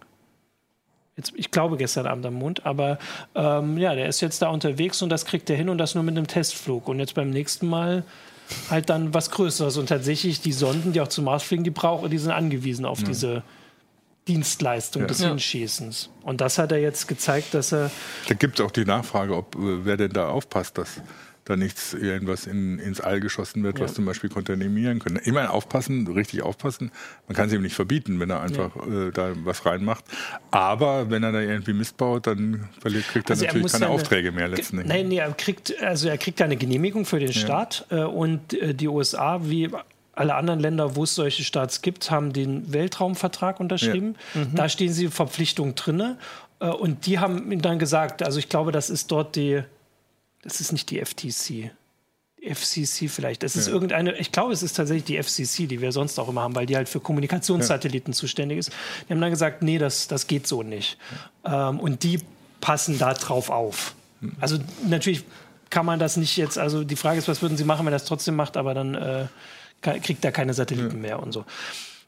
[1.17, 2.99] Jetzt, ich glaube gestern Abend am Mond, aber
[3.35, 6.05] ähm, ja, der ist jetzt da unterwegs und das kriegt er hin und das nur
[6.05, 6.89] mit einem Testflug.
[6.89, 8.05] Und jetzt beim nächsten Mal
[8.71, 9.77] halt dann was Größeres.
[9.77, 13.01] Und tatsächlich die Sonden, die auch zum Mars fliegen, die brauchen, die sind angewiesen auf
[13.01, 13.07] ja.
[13.07, 13.43] diese
[14.29, 15.09] Dienstleistung ja.
[15.09, 15.29] des ja.
[15.29, 16.11] Hinschießens.
[16.23, 17.91] Und das hat er jetzt gezeigt, dass er.
[18.29, 21.01] Da gibt es auch die Nachfrage, ob äh, wer denn da aufpasst, dass
[21.47, 23.85] da nichts irgendwas in, ins All geschossen wird, ja.
[23.85, 25.21] was zum Beispiel kontaminieren könnte.
[25.23, 26.91] Immer aufpassen, richtig aufpassen.
[27.29, 29.09] Man kann es ihm nicht verbieten, wenn er einfach ja.
[29.09, 30.05] äh, da was reinmacht.
[30.51, 34.33] Aber wenn er da irgendwie Mist baut, dann kriegt er also natürlich er keine Aufträge
[34.33, 34.93] mehr letzten Endes.
[34.93, 38.75] Nein, nee, er kriegt, also er kriegt eine Genehmigung für den Staat äh, und äh,
[38.75, 39.71] die USA, wie
[40.15, 44.17] alle anderen Länder, wo es solche Staats gibt, haben den Weltraumvertrag unterschrieben.
[44.35, 44.41] Ja.
[44.41, 44.55] Mhm.
[44.57, 46.17] Da stehen sie Verpflichtungen drin.
[46.59, 49.63] Äh, und die haben ihm dann gesagt, also ich glaube, das ist dort die
[50.47, 51.73] das ist nicht die FTC.
[52.41, 53.43] FCC vielleicht.
[53.43, 53.73] Das ist ja.
[53.73, 56.67] irgendeine, ich glaube, es ist tatsächlich die FCC, die wir sonst auch immer haben, weil
[56.67, 58.17] die halt für Kommunikationssatelliten ja.
[58.17, 58.71] zuständig ist.
[59.09, 60.99] Die haben dann gesagt, nee, das, das geht so nicht.
[61.45, 62.21] Ähm, und die
[62.61, 63.95] passen da drauf auf.
[64.41, 65.25] Also natürlich
[65.71, 68.05] kann man das nicht jetzt, also die Frage ist, was würden sie machen, wenn das
[68.05, 69.27] trotzdem macht, aber dann äh,
[69.81, 71.09] kriegt er keine Satelliten ja.
[71.09, 71.45] mehr und so.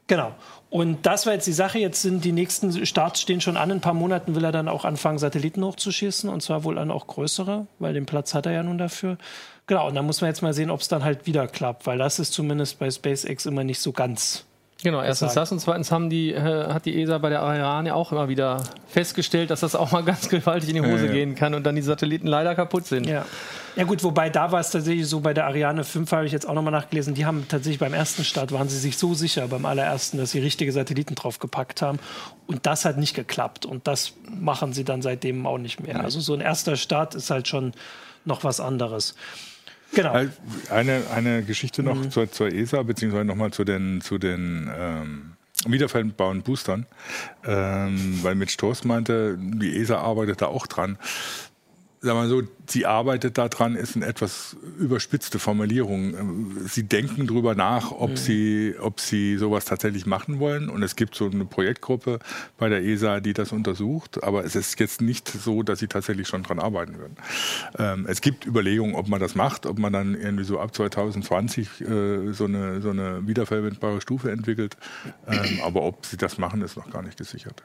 [0.07, 0.33] Genau.
[0.69, 1.79] Und das war jetzt die Sache.
[1.79, 3.71] Jetzt sind die nächsten Starts stehen schon an.
[3.71, 6.91] In ein paar Monaten will er dann auch anfangen, Satelliten hochzuschießen und zwar wohl dann
[6.91, 9.17] auch größere, weil den Platz hat er ja nun dafür.
[9.65, 9.87] Genau.
[9.87, 12.19] Und dann muss man jetzt mal sehen, ob es dann halt wieder klappt, weil das
[12.19, 14.45] ist zumindest bei SpaceX immer nicht so ganz
[14.81, 15.41] Genau, erstens gesagt.
[15.43, 18.63] das und zweitens haben die, äh, hat die ESA bei der Ariane auch immer wieder
[18.87, 21.11] festgestellt, dass das auch mal ganz gewaltig in die Hose ja, ja.
[21.11, 23.05] gehen kann und dann die Satelliten leider kaputt sind.
[23.05, 23.25] Ja.
[23.75, 26.47] Ja gut, wobei da war es tatsächlich so, bei der Ariane 5 habe ich jetzt
[26.47, 29.65] auch nochmal nachgelesen, die haben tatsächlich beim ersten Start, waren sie sich so sicher beim
[29.65, 31.99] allerersten, dass sie richtige Satelliten drauf gepackt haben
[32.47, 36.01] und das hat nicht geklappt und das machen sie dann seitdem auch nicht mehr.
[36.03, 37.73] Also so ein erster Start ist halt schon
[38.25, 39.15] noch was anderes.
[39.93, 40.13] Genau.
[40.69, 42.11] Eine, eine Geschichte noch mhm.
[42.11, 45.31] zur, zur, ESA, beziehungsweise nochmal zu den, zu den ähm,
[45.65, 46.85] wiederverwendbaren Boostern,
[47.43, 50.97] ähm, weil Mitch Toast meinte, die ESA arbeitet da auch dran
[52.01, 56.55] sagen wir so, sie arbeitet daran, ist eine etwas überspitzte Formulierung.
[56.65, 58.15] Sie denken darüber nach, ob, mhm.
[58.15, 60.69] sie, ob sie sowas tatsächlich machen wollen.
[60.69, 62.19] Und es gibt so eine Projektgruppe
[62.57, 64.23] bei der ESA, die das untersucht.
[64.23, 67.17] Aber es ist jetzt nicht so, dass sie tatsächlich schon daran arbeiten würden.
[67.77, 71.81] Ähm, es gibt Überlegungen, ob man das macht, ob man dann irgendwie so ab 2020
[71.81, 74.77] äh, so, eine, so eine wiederverwendbare Stufe entwickelt.
[75.27, 77.63] Ähm, aber ob sie das machen, ist noch gar nicht gesichert.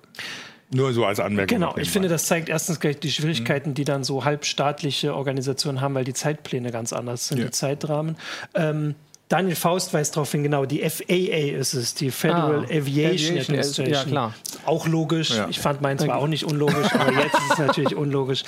[0.71, 1.59] Nur so als Anmerkung.
[1.59, 5.95] Genau, ich finde, das zeigt erstens gleich die Schwierigkeiten, die dann so halbstaatliche Organisationen haben,
[5.95, 7.45] weil die Zeitpläne ganz anders sind, ja.
[7.45, 8.17] die Zeitrahmen.
[8.55, 8.95] Ähm,
[9.29, 13.89] Daniel Faust weist darauf hin, genau, die FAA ist es, die Federal ah, Aviation, Administration.
[13.89, 14.35] Ja, klar.
[14.67, 15.31] Auch logisch.
[15.31, 15.49] Ja.
[15.49, 18.45] Ich fand meins war auch nicht unlogisch, aber jetzt ist es natürlich unlogisch.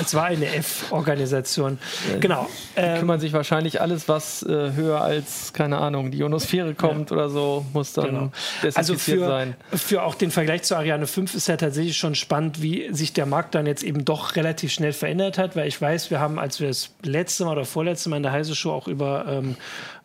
[0.00, 1.78] Es war eine F-Organisation.
[2.20, 2.48] Genau.
[2.74, 7.10] Die ähm, kümmern sich wahrscheinlich alles, was äh, höher als, keine Ahnung, die Ionosphäre kommt
[7.10, 7.16] ja.
[7.16, 8.30] oder so, muss dann genau.
[8.74, 9.54] also für, sein.
[9.72, 13.26] Für auch den Vergleich zu Ariane 5 ist ja tatsächlich schon spannend, wie sich der
[13.26, 16.60] Markt dann jetzt eben doch relativ schnell verändert hat, weil ich weiß, wir haben, als
[16.60, 19.56] wir das letzte Mal oder vorletzte Mal in der Heise Show auch über ähm,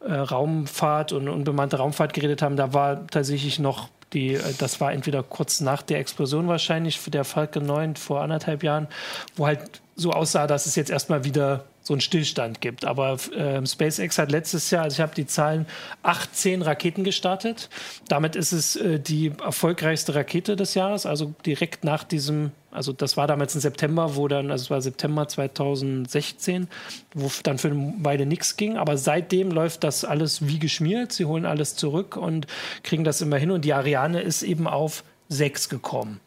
[0.01, 4.91] äh, Raumfahrt und unbemannte Raumfahrt geredet haben, da war tatsächlich noch die, äh, das war
[4.93, 8.88] entweder kurz nach der Explosion wahrscheinlich der Falcon 9 vor anderthalb Jahren,
[9.35, 12.86] wo halt so aussah, dass es jetzt erstmal wieder so einen Stillstand gibt.
[12.86, 15.65] Aber äh, SpaceX hat letztes Jahr, also ich habe die Zahlen,
[16.04, 17.67] 18 Raketen gestartet.
[18.08, 23.17] Damit ist es äh, die erfolgreichste Rakete des Jahres, also direkt nach diesem, also das
[23.17, 26.67] war damals im September, wo dann, also es war September 2016,
[27.15, 27.71] wo dann für
[28.04, 28.78] Weile nichts ging.
[28.78, 31.12] Aber seitdem läuft das alles wie geschmiert.
[31.12, 32.45] Sie holen alles zurück und
[32.84, 33.49] kriegen das immer hin.
[33.49, 36.19] Und die Ariane ist eben auf 6 gekommen.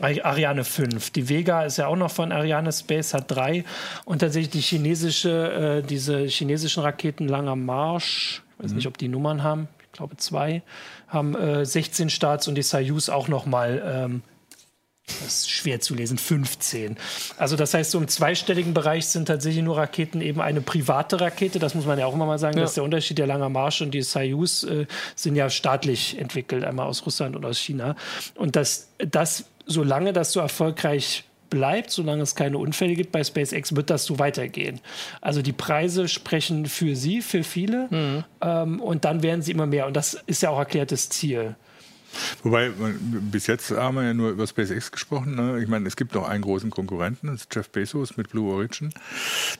[0.00, 1.10] Ariane 5.
[1.10, 3.64] Die Vega ist ja auch noch von Ariane Space, hat drei.
[4.04, 8.76] Und tatsächlich die chinesische, äh, diese chinesischen Raketen Langer Marsch, ich weiß mhm.
[8.76, 10.62] nicht, ob die Nummern haben, ich glaube zwei,
[11.08, 14.22] haben äh, 16 Starts und die Soyuz auch noch mal ähm,
[15.06, 16.96] das ist schwer zu lesen, 15.
[17.38, 21.60] Also das heißt, so im zweistelligen Bereich sind tatsächlich nur Raketen eben eine private Rakete.
[21.60, 22.64] Das muss man ja auch immer mal sagen, ja.
[22.64, 26.86] dass der Unterschied der Langer Marsch und die Soyuz äh, sind ja staatlich entwickelt, einmal
[26.86, 27.94] aus Russland und aus China.
[28.34, 33.76] Und das, das solange das so erfolgreich bleibt, solange es keine Unfälle gibt bei SpaceX,
[33.76, 34.80] wird das so weitergehen.
[35.20, 38.24] Also die Preise sprechen für sie, für viele, mhm.
[38.40, 39.86] ähm, und dann werden sie immer mehr.
[39.86, 41.54] Und das ist ja auch erklärtes Ziel.
[42.42, 42.70] Wobei,
[43.32, 45.34] bis jetzt haben wir ja nur über SpaceX gesprochen.
[45.34, 45.60] Ne?
[45.62, 48.90] Ich meine, es gibt noch einen großen Konkurrenten, das ist Jeff Bezos mit Blue Origin.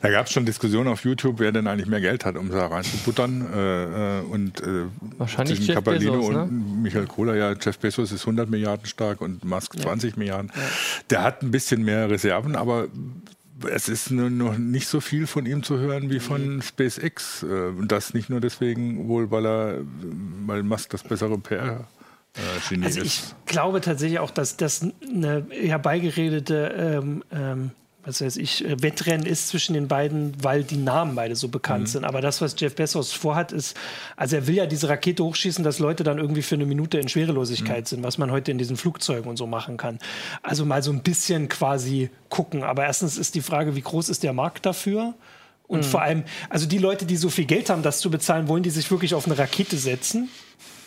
[0.01, 2.67] Da gab es schon Diskussionen auf YouTube, wer denn eigentlich mehr Geld hat, um da
[2.67, 3.47] reinzubuttern.
[3.53, 4.85] Äh, äh und äh,
[5.19, 6.43] Wahrscheinlich zwischen Jeff Capalino Bezos, ne?
[6.43, 9.83] und Michael Kohler, ja, Jeff Bezos ist 100 Milliarden stark und Musk ja.
[9.83, 10.51] 20 Milliarden.
[10.55, 10.63] Ja.
[11.11, 12.89] Der hat ein bisschen mehr Reserven, aber
[13.71, 17.43] es ist noch nicht so viel von ihm zu hören wie von SpaceX.
[17.43, 19.79] Äh, und das nicht nur deswegen, wohl weil er,
[20.47, 21.87] weil Musk das bessere PR
[22.71, 27.71] äh, also ich glaube tatsächlich auch, dass das eine herbeigeredete ähm, ähm,
[28.07, 31.83] was weiß ich, äh, Wettrennen ist zwischen den beiden, weil die Namen beide so bekannt
[31.83, 31.87] mhm.
[31.87, 32.05] sind.
[32.05, 33.77] Aber das, was Jeff Bezos vorhat, ist,
[34.17, 37.09] also er will ja diese Rakete hochschießen, dass Leute dann irgendwie für eine Minute in
[37.09, 37.87] Schwerelosigkeit mhm.
[37.87, 39.99] sind, was man heute in diesen Flugzeugen und so machen kann.
[40.43, 42.63] Also mal so ein bisschen quasi gucken.
[42.63, 45.15] Aber erstens ist die Frage, wie groß ist der Markt dafür?
[45.67, 45.85] Und mhm.
[45.85, 48.71] vor allem, also die Leute, die so viel Geld haben, das zu bezahlen, wollen die
[48.71, 50.29] sich wirklich auf eine Rakete setzen?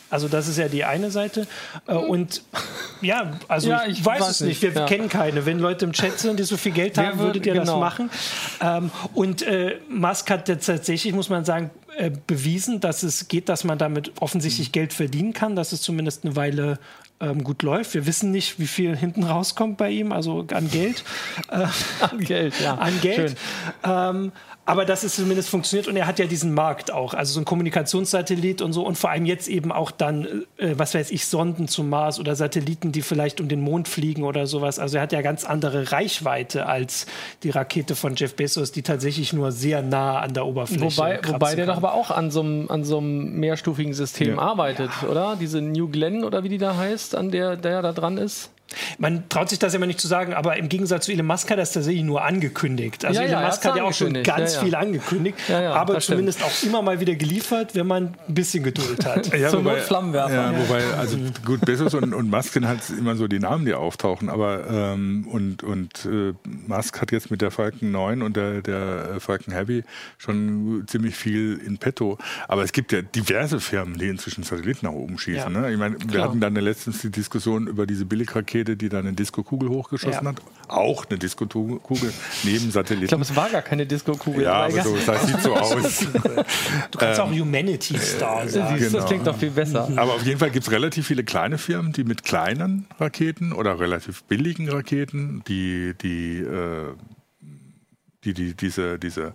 [0.10, 1.48] Also das ist ja die eine Seite.
[1.88, 2.42] Äh, und
[3.02, 4.62] ja, also ja, ich, ich, weiß, es nicht.
[4.62, 4.86] Wir ja.
[4.86, 5.46] kennen keine.
[5.46, 7.66] Wenn Leute im Chat sind, die so viel Geld haben, würdet ihr genau.
[7.74, 8.10] das machen.
[8.62, 13.50] Ähm, und äh, Musk hat jetzt tatsächlich, muss man sagen, äh, bewiesen, dass es geht,
[13.50, 16.80] dass man damit offensichtlich Geld verdienen kann, dass es zumindest eine Weile
[17.20, 17.94] ähm, gut läuft.
[17.94, 21.04] Wir wissen nicht, wie viel hinten rauskommt bei ihm, also an Geld.
[21.50, 22.76] An Geld, ja.
[22.80, 23.36] An Geld.
[23.84, 24.32] Ähm,
[24.70, 27.46] aber dass es zumindest funktioniert und er hat ja diesen Markt auch, also so ein
[27.46, 31.68] Kommunikationssatellit und so und vor allem jetzt eben auch dann, äh, was weiß ich, Sonden
[31.68, 34.78] zum Mars oder Satelliten, die vielleicht um den Mond fliegen oder sowas.
[34.78, 37.08] Also er hat ja ganz andere Reichweite als
[37.42, 41.56] die Rakete von Jeff Bezos, die tatsächlich nur sehr nah an der Oberfläche Wobei, wobei
[41.56, 44.38] der doch aber auch an so einem, an so einem mehrstufigen System ja.
[44.38, 45.08] arbeitet, ja.
[45.08, 45.36] oder?
[45.36, 48.52] Diese New Glenn oder wie die da heißt, an der der da dran ist.
[48.98, 51.58] Man traut sich das immer nicht zu sagen, aber im Gegensatz zu Elon Musk hat
[51.58, 53.06] das tatsächlich nur angekündigt.
[53.06, 56.44] Also ja, Elon ja, Musk hat ja auch schon ganz ja, viel angekündigt, aber zumindest
[56.44, 59.34] auch immer mal wieder geliefert, wenn man ein bisschen Geduld hat.
[59.38, 60.34] ja, Zum wobei, Flammenwerfer.
[60.34, 63.74] Ja, wobei, also gut, Bezos und, und Musk sind halt immer so die Namen, die
[63.74, 66.34] auftauchen, aber ähm, und, und äh,
[66.68, 69.84] Musk hat jetzt mit der Falcon 9 und der, der Falcon Heavy
[70.18, 72.18] schon ziemlich viel in petto.
[72.48, 75.52] Aber es gibt ja diverse Firmen, die inzwischen Satelliten nach oben schießen.
[75.52, 75.72] Ne?
[75.72, 79.14] Ich meine, wir hatten dann letztens die Diskussion über diese Billigrakete Rakete, die dann eine
[79.14, 80.32] Disco-Kugel hochgeschossen ja.
[80.32, 80.42] hat.
[80.68, 83.06] Auch eine Disco-Kugel neben Satelliten.
[83.06, 84.44] Ich glaube, es war gar keine Disco-Kugel.
[84.44, 86.00] Ja, aber so, das sieht so aus.
[86.92, 88.78] du kannst ähm, auch Humanity Star sagen.
[88.78, 88.98] Genau.
[88.98, 89.90] Das klingt doch viel besser.
[89.96, 93.80] Aber auf jeden Fall gibt es relativ viele kleine Firmen, die mit kleinen Raketen oder
[93.80, 96.94] relativ billigen Raketen, die, die äh,
[98.26, 99.34] die, die diese, diese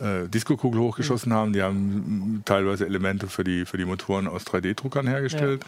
[0.00, 1.36] äh, Disco-Kugel hochgeschossen mhm.
[1.36, 1.52] haben.
[1.52, 5.64] Die haben teilweise Elemente für die, für die Motoren aus 3D-Druckern hergestellt.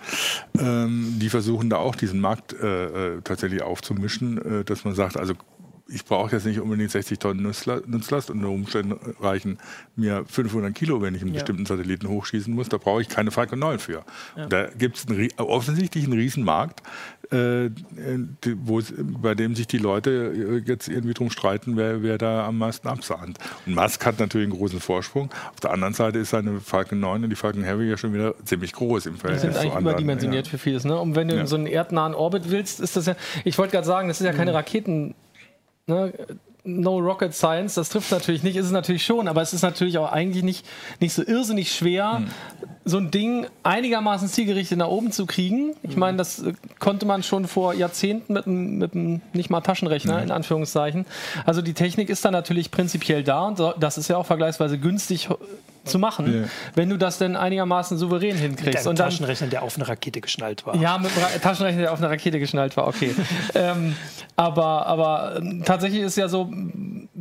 [0.54, 0.84] Ja.
[0.84, 5.16] Ähm, die versuchen da auch diesen Markt äh, äh, tatsächlich aufzumischen, äh, dass man sagt,
[5.16, 5.34] also
[5.88, 9.58] ich brauche jetzt nicht unbedingt 60 Tonnen Nutzlast, unter Umständen reichen
[9.96, 11.40] mir 500 Kilo, wenn ich einen ja.
[11.40, 12.68] bestimmten Satelliten hochschießen muss.
[12.68, 14.04] Da brauche ich keine Falcon 9 für.
[14.36, 14.46] Ja.
[14.46, 15.06] Da gibt es
[15.38, 16.82] offensichtlich einen Riesenmarkt,
[17.30, 17.70] äh,
[19.20, 22.88] bei dem sich die Leute äh, jetzt irgendwie drum streiten, wer, wer da am meisten
[22.88, 23.38] absahnt.
[23.66, 25.30] Und Musk hat natürlich einen großen Vorsprung.
[25.52, 28.34] Auf der anderen Seite ist seine Falcon 9 und die Falcon Heavy ja schon wieder
[28.44, 29.54] ziemlich groß im Verhältnis.
[29.54, 30.50] Die sind eigentlich überdimensioniert ja.
[30.50, 30.84] für vieles.
[30.84, 30.98] Ne?
[30.98, 33.86] Und wenn du in so einen erdnahen Orbit willst, ist das ja, ich wollte gerade
[33.86, 34.56] sagen, das ist ja keine mhm.
[34.56, 35.14] Raketen
[35.86, 36.12] ne,
[36.64, 39.98] No Rocket Science, das trifft natürlich nicht, ist es natürlich schon, aber es ist natürlich
[39.98, 40.64] auch eigentlich nicht,
[41.00, 42.30] nicht so irrsinnig schwer, hm.
[42.84, 45.74] so ein Ding einigermaßen zielgerichtet nach oben zu kriegen.
[45.82, 49.60] Ich meine, das äh, konnte man schon vor Jahrzehnten mit einem, mit einem nicht mal
[49.60, 50.22] Taschenrechner, hm.
[50.24, 51.04] in Anführungszeichen.
[51.44, 55.30] Also die Technik ist da natürlich prinzipiell da und das ist ja auch vergleichsweise günstig
[55.84, 56.48] zu machen, yeah.
[56.74, 58.66] wenn du das denn einigermaßen souverän hinkriegst.
[58.66, 60.76] Mit einem und dann, Taschenrechner, der auf eine Rakete geschnallt war.
[60.76, 63.14] Ja, mit einem Taschenrechner, der auf eine Rakete geschnallt war, okay.
[63.54, 63.96] ähm,
[64.36, 66.50] aber, aber ähm, tatsächlich ist ja so,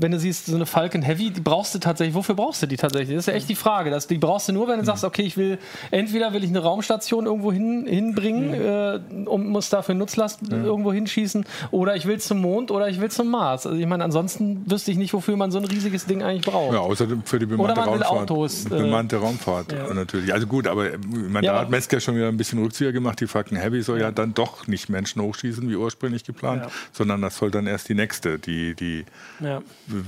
[0.01, 2.77] wenn du siehst, so eine Falcon Heavy, die brauchst du tatsächlich, wofür brauchst du die
[2.77, 3.15] tatsächlich?
[3.15, 3.89] Das ist ja echt die Frage.
[3.89, 5.59] Das, die brauchst du nur, wenn du sagst, okay, ich will,
[5.91, 9.25] entweder will ich eine Raumstation irgendwo hin, hinbringen mhm.
[9.25, 10.65] äh, und muss dafür Nutzlast mhm.
[10.65, 13.65] irgendwo hinschießen, oder ich will zum Mond oder ich will zum Mars.
[13.65, 16.73] Also ich meine, ansonsten wüsste ich nicht, wofür man so ein riesiges Ding eigentlich braucht.
[16.73, 18.65] Ja, außerdem für die bemannte Oder man will Autos Autos.
[18.65, 19.93] Bemannte äh, Raumfahrt ja.
[19.93, 20.33] natürlich.
[20.33, 21.53] Also gut, aber man, ja.
[21.53, 23.19] da hat Mesker schon wieder ein bisschen Rückzieher gemacht.
[23.19, 24.05] Die Falcon Heavy soll ja.
[24.05, 27.95] ja dann doch nicht Menschen hochschießen, wie ursprünglich geplant, sondern das soll dann erst die
[27.95, 29.05] nächste, die, die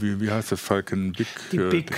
[0.02, 1.28] wie, wie heißt das, Falcon Big?
[1.52, 1.92] Die äh, Big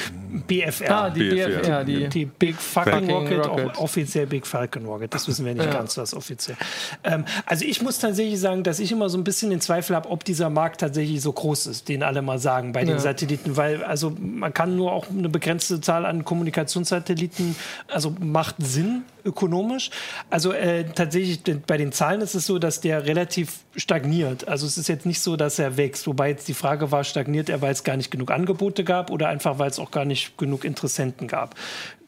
[0.48, 0.92] BFR.
[0.92, 1.48] Ah, die BFR.
[1.48, 3.78] BFR die, die, Big Fucking Rocket, Rocket.
[3.78, 5.14] offiziell Big Falcon Rocket.
[5.14, 6.58] Das wissen wir nicht ganz, was offiziell.
[7.04, 10.10] Ähm, also ich muss tatsächlich sagen, dass ich immer so ein bisschen den Zweifel habe,
[10.10, 13.84] ob dieser Markt tatsächlich so groß ist, den alle mal sagen bei den Satelliten, weil
[13.84, 17.56] also man kann nur auch eine begrenzte Zahl an Kommunikationssatelliten,
[17.88, 19.90] also macht Sinn ökonomisch.
[20.30, 24.48] Also äh, tatsächlich bei den Zahlen ist es so, dass der relativ stagniert.
[24.48, 26.08] Also es ist jetzt nicht so, dass er wächst.
[26.08, 29.28] Wobei jetzt die Frage war, stagniert er, weil es gar nicht genug Angebote gab oder
[29.28, 31.56] einfach, weil es auch gar nicht genug Interessenten gab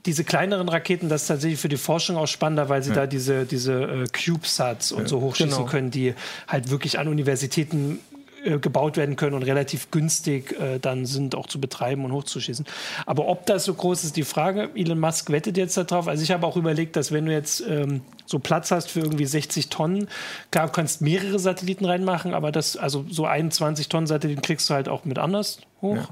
[0.05, 2.95] diese kleineren Raketen, das ist tatsächlich für die Forschung auch spannender, weil sie ja.
[2.95, 5.65] da diese, diese äh, CubeSats und ja, so hochschießen genau.
[5.65, 6.13] können, die
[6.47, 7.99] halt wirklich an Universitäten
[8.47, 12.65] äh, gebaut werden können und relativ günstig äh, dann sind, auch zu betreiben und hochzuschießen.
[13.05, 14.69] Aber ob das so groß ist, die Frage.
[14.73, 16.07] Elon Musk wettet jetzt darauf.
[16.07, 19.25] Also ich habe auch überlegt, dass wenn du jetzt ähm, so Platz hast für irgendwie
[19.25, 20.07] 60 Tonnen,
[20.49, 24.87] klar, kannst mehrere Satelliten reinmachen, aber das, also so 21 Tonnen Satelliten kriegst du halt
[24.87, 26.09] auch mit anders hoch.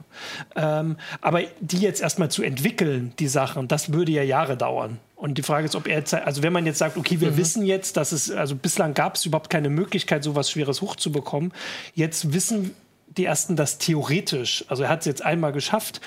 [0.56, 0.80] Ja.
[0.80, 5.00] Ähm, aber die jetzt erstmal zu entwickeln, die Sachen, das würde ja Jahre dauern.
[5.16, 7.38] Und die Frage ist, ob er jetzt, also wenn man jetzt sagt, okay, wir mhm.
[7.38, 11.54] wissen jetzt, dass es, also bislang gab es überhaupt keine Möglichkeit, sowas Schweres hochzubekommen.
[11.94, 12.76] Jetzt wissen
[13.08, 14.66] die ersten das theoretisch.
[14.68, 16.02] Also er hat es jetzt einmal geschafft.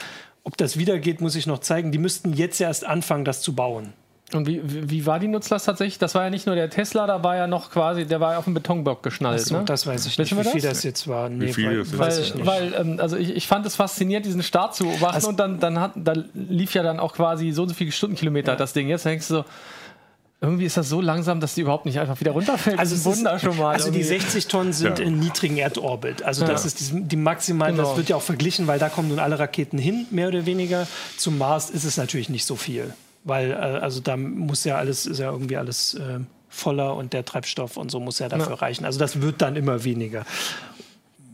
[0.44, 1.90] Ob das wieder geht, muss ich noch zeigen.
[1.90, 3.92] Die müssten jetzt erst anfangen, das zu bauen.
[4.34, 5.98] Und wie, wie war die Nutzlast tatsächlich?
[5.98, 8.38] Das war ja nicht nur der Tesla, da war ja noch quasi, der war ja
[8.38, 9.40] auf dem Betonblock geschnallt.
[9.40, 9.64] So, ne?
[9.64, 11.30] Das weiß ich nicht, wie viel das jetzt war.
[11.30, 12.46] Nee, wie viel weil, weiß ich nicht.
[12.46, 15.60] Weil, ähm, also ich, ich fand es faszinierend, diesen Start zu beobachten also, und dann,
[15.60, 18.56] dann hat, da lief ja dann auch quasi so und so viele Stundenkilometer ja.
[18.56, 18.88] das Ding.
[18.88, 19.44] Jetzt denkst du so,
[20.42, 22.78] irgendwie ist das so langsam, dass die überhaupt nicht einfach wieder runterfällt.
[22.78, 23.72] Also, Wunder schon mal.
[23.72, 25.06] Also die 60 Tonnen sind ja.
[25.06, 26.22] in niedrigen Erdorbit.
[26.22, 27.84] Also das ist die, die maximal, genau.
[27.84, 30.86] das wird ja auch verglichen, weil da kommen nun alle Raketen hin, mehr oder weniger.
[31.16, 32.92] Zum Mars ist es natürlich nicht so viel
[33.24, 37.24] weil äh, also da muss ja alles, ist ja irgendwie alles äh, voller und der
[37.24, 38.54] Treibstoff und so muss ja dafür ja.
[38.54, 38.84] reichen.
[38.84, 40.24] Also das wird dann immer weniger.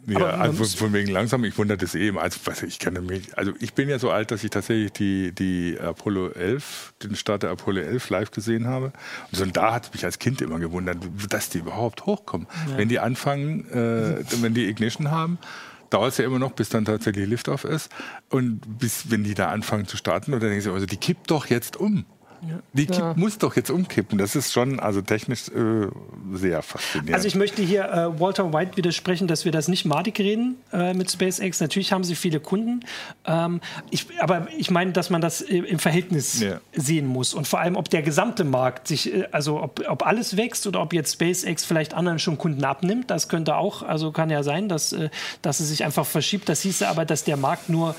[0.07, 2.18] Ja, also von wegen langsam, ich wundere das eben.
[2.18, 5.33] Also, was, ich kann mich, also ich bin ja so alt, dass ich tatsächlich die,
[5.33, 8.92] die Apollo 11, den Start der Apollo 11 live gesehen habe.
[9.33, 10.99] Und so, da hat es mich als Kind immer gewundert,
[11.31, 12.47] dass die überhaupt hochkommen.
[12.70, 12.79] Ja.
[12.79, 15.38] Wenn die anfangen, äh, wenn die Ignition haben,
[15.94, 17.90] dauert es ja immer noch, bis dann tatsächlich Liftoff ist.
[18.28, 21.46] Und bis, wenn die da anfangen zu starten, oder denken sie, also die kippt doch
[21.46, 22.04] jetzt um.
[22.72, 23.14] Die ja.
[23.16, 24.18] muss doch jetzt umkippen.
[24.18, 25.88] Das ist schon also technisch äh,
[26.33, 27.14] sehr faszinierend.
[27.14, 30.94] Also ich möchte hier äh, Walter White widersprechen, dass wir das nicht madig reden äh,
[30.94, 31.61] mit SpaceX.
[31.61, 32.80] Natürlich haben sie viele Kunden.
[33.24, 36.61] Ähm, ich, aber ich meine, dass man das im Verhältnis ja.
[36.74, 37.35] sehen muss.
[37.35, 40.80] Und vor allem, ob der gesamte Markt sich, äh, also ob, ob alles wächst oder
[40.80, 43.11] ob jetzt SpaceX vielleicht anderen schon Kunden abnimmt.
[43.11, 45.11] Das könnte auch, also kann ja sein, dass, äh,
[45.42, 46.48] dass es sich einfach verschiebt.
[46.48, 47.94] Das hieße aber, dass der Markt nur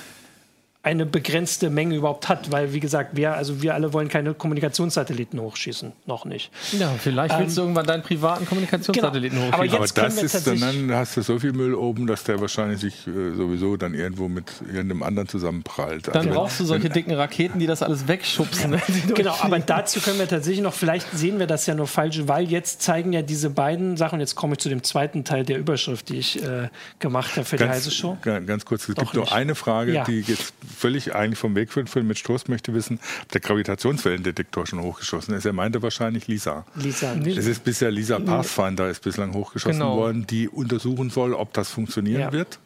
[0.85, 5.41] eine begrenzte Menge überhaupt hat, weil wie gesagt, wir also wir alle wollen keine Kommunikationssatelliten
[5.41, 6.51] hochschießen, noch nicht.
[6.73, 9.51] Ja, vielleicht ähm, willst du irgendwann deinen privaten Kommunikationssatelliten genau.
[9.51, 9.75] hochschießen.
[9.77, 12.81] Aber, Aber das ist dann, dann hast du so viel Müll oben, dass der wahrscheinlich
[12.81, 16.07] sich äh, sowieso dann irgendwo mit irgendeinem anderen zusammenprallt.
[16.07, 18.73] Dann also, brauchst du solche dicken Raketen, die das alles wegschubsen.
[18.73, 18.79] Ja.
[19.15, 22.47] genau, aber dazu können wir tatsächlich noch, vielleicht sehen wir das ja nur falsch, weil
[22.47, 26.09] jetzt zeigen ja diese beiden Sachen, jetzt komme ich zu dem zweiten Teil der Überschrift,
[26.09, 26.69] die ich äh,
[26.99, 28.17] gemacht habe für ganz, die heiße Show.
[28.21, 29.31] Ganz kurz, es Doch gibt nicht.
[29.31, 30.03] nur eine Frage, ja.
[30.03, 31.89] die jetzt völlig eigentlich vom Weg führt.
[31.95, 35.45] Mit Stoß möchte wissen, ob der Gravitationswellendetektor schon hochgeschossen ist.
[35.45, 36.65] Er meinte wahrscheinlich Lisa.
[36.75, 37.15] Lisa.
[37.15, 39.97] Es ist bisher Lisa Pathfinder ist bislang hochgeschossen genau.
[39.97, 42.31] worden, die untersuchen soll, ob das funktionieren ja.
[42.31, 42.59] wird.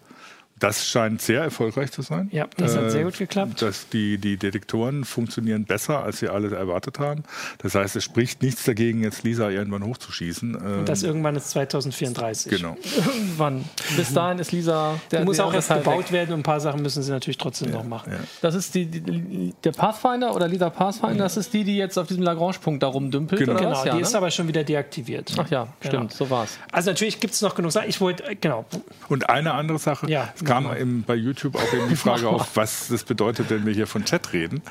[0.59, 2.27] Das scheint sehr erfolgreich zu sein.
[2.31, 3.61] Ja, das hat sehr gut geklappt.
[3.61, 7.23] Dass die, die Detektoren funktionieren besser, als wir alle erwartet haben.
[7.59, 10.55] Das heißt, es spricht nichts dagegen, jetzt Lisa irgendwann hochzuschießen.
[10.55, 12.51] Und das irgendwann ist 2034.
[12.51, 12.75] Genau.
[12.97, 13.63] Irgendwann.
[13.95, 14.99] Bis dahin ist Lisa.
[15.11, 16.11] Der, muss auch erst gebaut weg.
[16.11, 18.11] werden und ein paar Sachen müssen sie natürlich trotzdem ja, noch machen.
[18.11, 18.19] Ja.
[18.41, 21.23] Das ist die, die, der Pathfinder oder Lisa Pathfinder, ja.
[21.23, 23.39] das ist die, die jetzt auf diesem Lagrange-Punkt da rumdümpelt.
[23.39, 24.01] Genau, genau die ne?
[24.01, 25.33] ist aber schon wieder deaktiviert.
[25.37, 25.93] Ach ja, genau.
[25.93, 26.57] stimmt, so war's.
[26.71, 27.87] Also natürlich gibt es noch genug Sachen.
[27.87, 28.65] Ich wollte, genau.
[29.07, 30.09] Und eine andere Sache.
[30.09, 33.73] Ja kam im, bei YouTube auch eben die Frage auf, was das bedeutet, wenn wir
[33.73, 34.61] hier von Chat reden.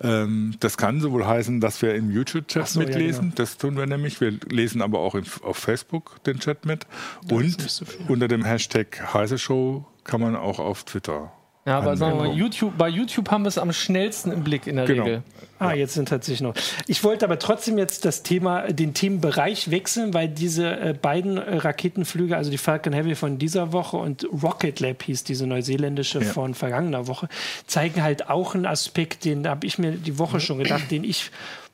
[0.00, 3.06] Ähm, das kann sowohl heißen, dass wir im YouTube-Chat so, mitlesen.
[3.06, 3.34] Ja, genau.
[3.36, 4.20] Das tun wir nämlich.
[4.20, 6.86] Wir lesen aber auch im, auf Facebook den Chat mit.
[7.22, 11.32] Das Und so unter dem Hashtag Heise Show kann man auch auf Twitter
[11.66, 14.66] ja, aber sagen wir mal, YouTube, bei YouTube haben wir es am schnellsten im Blick
[14.66, 15.04] in der genau.
[15.04, 15.22] Regel.
[15.58, 16.54] Ah, jetzt sind tatsächlich noch.
[16.86, 22.34] Ich wollte aber trotzdem jetzt das Thema, den Themenbereich wechseln, weil diese äh, beiden Raketenflüge,
[22.34, 26.24] also die Falcon Heavy von dieser Woche und Rocket Lab hieß diese neuseeländische ja.
[26.24, 27.28] von vergangener Woche,
[27.66, 31.30] zeigen halt auch einen Aspekt, den habe ich mir die Woche schon gedacht, den ich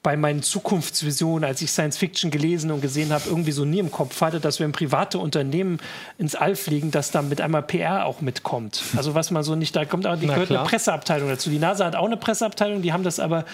[0.07, 3.91] bei meinen Zukunftsvisionen, als ich Science Fiction gelesen und gesehen habe, irgendwie so nie im
[3.91, 5.81] Kopf hatte, dass wir in private Unternehmen
[6.17, 8.83] ins All fliegen, dass dann mit einmal PR auch mitkommt.
[8.97, 11.51] Also was man so nicht, da kommt auch, die gehört eine Presseabteilung dazu.
[11.51, 13.47] Die NASA hat auch eine Presseabteilung, die haben das aber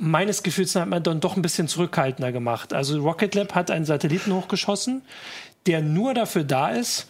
[0.00, 2.72] meines Gefühls hat man dann doch ein bisschen zurückhaltender gemacht.
[2.72, 5.02] Also Rocket Lab hat einen Satelliten hochgeschossen,
[5.66, 7.06] der nur dafür da ist,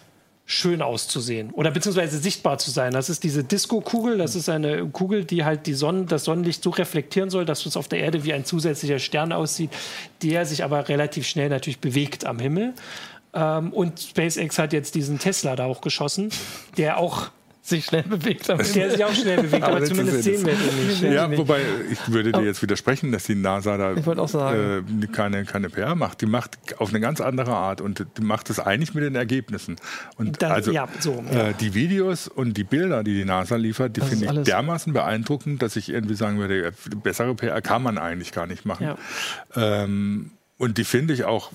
[0.53, 2.93] schön auszusehen oder beziehungsweise sichtbar zu sein.
[2.93, 4.19] Das ist diese Disco-Kugel.
[4.19, 7.77] Das ist eine Kugel, die halt die Sonne, das Sonnenlicht so reflektieren soll, dass es
[7.77, 9.71] auf der Erde wie ein zusätzlicher Stern aussieht,
[10.23, 12.75] der sich aber relativ schnell natürlich bewegt am Himmel.
[13.33, 16.29] Ähm, und SpaceX hat jetzt diesen Tesla da auch geschossen,
[16.77, 17.31] der auch
[17.63, 18.49] sich schnell bewegt.
[18.49, 21.03] Der sich auch schnell bewegt, aber, aber zumindest sehen wir ihn nicht.
[21.03, 25.71] Ja, ja, wobei ich würde dir jetzt widersprechen, dass die NASA da äh, keine, keine
[25.71, 26.21] PR macht.
[26.21, 29.77] Die macht auf eine ganz andere Art und die macht es eigentlich mit den Ergebnissen.
[30.17, 31.49] Und Dann, also ja, so, ja.
[31.49, 35.63] Äh, die Videos und die Bilder, die die NASA liefert, die finde ich dermaßen beeindruckend,
[35.63, 36.73] dass ich irgendwie sagen würde,
[37.03, 38.97] bessere PR kann man eigentlich gar nicht machen.
[39.55, 41.53] Ähm, und die finde ich auch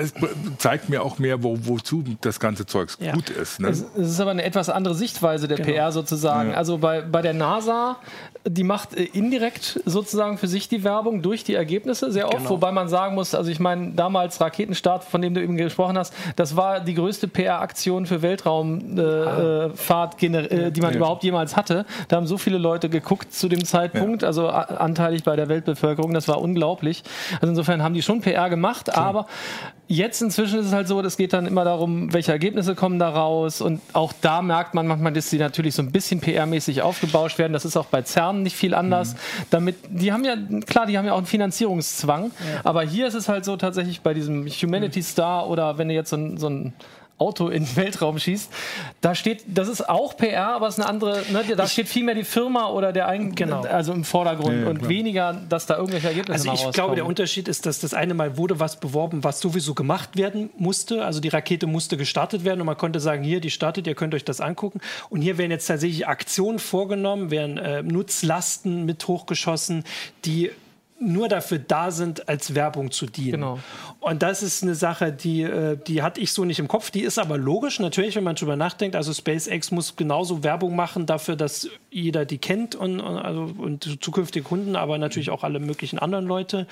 [0.00, 0.12] es
[0.58, 3.12] zeigt mir auch mehr, wo, wozu das ganze Zeug ja.
[3.12, 3.60] gut ist.
[3.60, 3.68] Ne?
[3.68, 5.70] Es, es, ist aber eine etwas andere Sichtweise der genau.
[5.70, 6.50] PR sozusagen.
[6.50, 6.56] Ja.
[6.56, 7.96] Also bei, bei der NASA,
[8.46, 12.50] die macht äh, indirekt sozusagen für sich die Werbung durch die Ergebnisse sehr oft, genau.
[12.50, 16.14] wobei man sagen muss, also ich meine, damals Raketenstart, von dem du eben gesprochen hast,
[16.36, 20.96] das war die größte PR-Aktion für Weltraumfahrt, äh, äh, die man ja.
[20.96, 21.84] überhaupt jemals hatte.
[22.08, 26.28] Da haben so viele Leute geguckt zu dem Zeitpunkt, also anteilig bei der Weltbevölkerung, das
[26.28, 27.02] war unglaublich.
[27.34, 29.28] Also insofern haben die schon PR gemacht, aber aber
[29.88, 33.10] jetzt inzwischen ist es halt so, es geht dann immer darum, welche Ergebnisse kommen da
[33.10, 33.60] raus.
[33.60, 37.52] Und auch da merkt man manchmal, dass die natürlich so ein bisschen PR-mäßig aufgebauscht werden.
[37.52, 39.14] Das ist auch bei CERN nicht viel anders.
[39.14, 39.18] Mhm.
[39.50, 42.26] Damit, die haben ja, klar, die haben ja auch einen Finanzierungszwang.
[42.26, 42.60] Ja.
[42.64, 46.10] Aber hier ist es halt so tatsächlich bei diesem Humanity Star oder wenn du jetzt
[46.10, 46.72] so ein, so ein
[47.20, 48.50] Auto in den Weltraum schießt.
[49.00, 52.14] Da steht, das ist auch PR, aber es ist eine andere, ne, da steht vielmehr
[52.14, 53.62] die Firma oder der Eigen, genau.
[53.62, 57.06] also im Vordergrund ja, ja, und weniger, dass da irgendwelche Ergebnisse Also ich glaube, der
[57.06, 61.04] Unterschied ist, dass das eine Mal wurde was beworben, was sowieso gemacht werden musste.
[61.04, 64.14] Also die Rakete musste gestartet werden und man konnte sagen, hier, die startet, ihr könnt
[64.14, 64.80] euch das angucken.
[65.10, 69.84] Und hier werden jetzt tatsächlich Aktionen vorgenommen, werden äh, Nutzlasten mit hochgeschossen,
[70.24, 70.50] die
[71.00, 73.32] nur dafür da sind, als Werbung zu dienen.
[73.32, 73.58] Genau.
[74.00, 76.90] Und das ist eine Sache, die, äh, die hatte ich so nicht im Kopf.
[76.90, 78.94] Die ist aber logisch, natürlich, wenn man drüber nachdenkt.
[78.94, 84.44] Also SpaceX muss genauso Werbung machen dafür, dass jeder die kennt und, also, und zukünftige
[84.44, 86.66] Kunden, aber natürlich auch alle möglichen anderen Leute.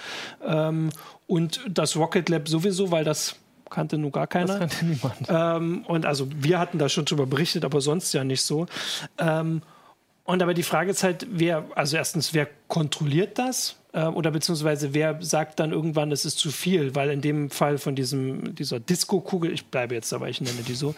[0.47, 0.91] Ähm,
[1.27, 3.37] und das Rocket Lab sowieso, weil das
[3.71, 4.47] kannte nur gar keiner.
[4.47, 5.17] Das kannte niemand.
[5.29, 8.67] Ähm, und also wir hatten da schon drüber berichtet, aber sonst ja nicht so.
[9.19, 9.63] Ähm,
[10.25, 13.78] und aber die Frage ist halt, wer, also erstens, wer kontrolliert das?
[13.93, 17.79] Äh, oder beziehungsweise wer sagt dann irgendwann, es ist zu viel, weil in dem Fall
[17.79, 20.95] von diesem, dieser Disco-Kugel, ich bleibe jetzt dabei, ich nenne die so,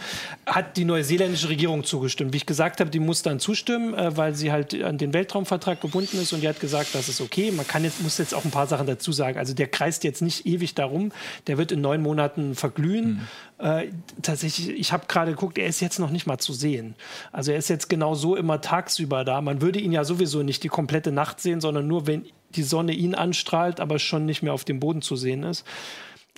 [0.46, 2.32] hat die neuseeländische Regierung zugestimmt.
[2.32, 5.80] Wie ich gesagt habe, die muss dann zustimmen, äh, weil sie halt an den Weltraumvertrag
[5.80, 7.52] gebunden ist und die hat gesagt, das ist okay.
[7.52, 9.38] Man kann jetzt, muss jetzt auch ein paar Sachen dazu sagen.
[9.38, 11.12] Also der kreist jetzt nicht ewig darum,
[11.46, 13.20] der wird in neun Monaten verglühen.
[13.58, 13.64] Mhm.
[13.64, 13.88] Äh,
[14.22, 16.94] tatsächlich, ich habe gerade geguckt, er ist jetzt noch nicht mal zu sehen.
[17.30, 19.40] Also er ist jetzt genau so immer tagsüber da.
[19.42, 22.24] Man würde ihn ja sowieso nicht die komplette Nacht sehen, sondern nur, wenn
[22.54, 25.64] die Sonne ihn anstrahlt, aber schon nicht mehr auf dem Boden zu sehen ist.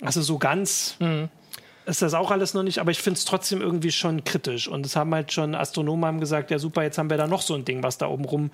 [0.01, 1.29] Also so ganz mhm.
[1.85, 4.67] ist das auch alles noch nicht, aber ich finde es trotzdem irgendwie schon kritisch.
[4.67, 7.41] Und es haben halt schon Astronomen haben gesagt, ja super, jetzt haben wir da noch
[7.41, 8.51] so ein Ding, was da oben rum,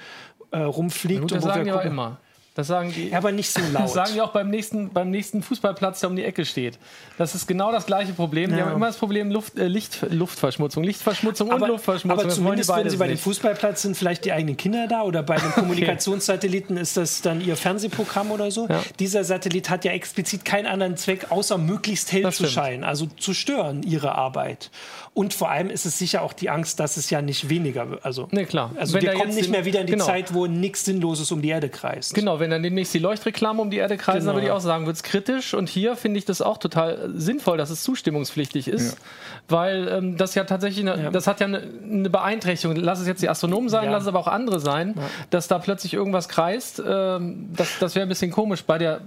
[0.51, 1.32] äh, rumfliegt.
[1.32, 2.18] Und wo sagen wir gucken, immer.
[2.60, 3.14] Das sagen die.
[3.14, 3.84] Aber nicht so laut.
[3.84, 6.78] Das sagen die auch beim nächsten, beim nächsten Fußballplatz, der um die Ecke steht.
[7.18, 8.51] Das ist genau das gleiche Problem.
[8.51, 8.57] Ja.
[8.57, 10.84] Die haben immer das Problem Luft, äh, Licht, Luftverschmutzung.
[10.84, 12.20] Lichtverschmutzung aber, und Luftverschmutzung.
[12.20, 15.38] Aber zumindest, wenn sie bei dem Fußballplatz sind, vielleicht die eigenen Kinder da oder bei
[15.38, 18.68] den Kommunikationssatelliten ist das dann ihr Fernsehprogramm oder so.
[18.68, 18.84] Ja.
[18.99, 22.53] Dieser Satellit hat ja explizit keinen anderen Zweck, außer möglichst hell das zu stimmt.
[22.53, 24.70] scheinen, also zu stören ihre Arbeit.
[25.14, 28.05] Und vor allem ist es sicher auch die Angst, dass es ja nicht weniger wird.
[28.05, 28.72] Also, nee, klar.
[28.78, 30.05] also wenn wir kommen nicht mehr wieder in die genau.
[30.05, 32.14] Zeit, wo nichts Sinnloses um die Erde kreist.
[32.14, 34.28] Genau, wenn dann demnächst die Leuchtreklame um die Erde kreisen, genau.
[34.28, 35.54] dann würde ich auch sagen, wird es kritisch.
[35.54, 39.04] Und hier finde ich das auch total sinnvoll, dass es zustimmungspflichtig ist, ja.
[39.47, 41.10] weil ähm, das ja tatsächlich, eine, ja.
[41.10, 42.76] das hat ja eine, eine, Beeinträchtigung.
[42.76, 43.91] Lass es jetzt die Astronomen sein, ja.
[43.91, 44.95] lass es aber auch andere sein,
[45.30, 46.82] dass da plötzlich irgendwas kreist.
[46.86, 48.64] Ähm, das das wäre ein bisschen komisch.
[48.64, 49.02] Bei, der,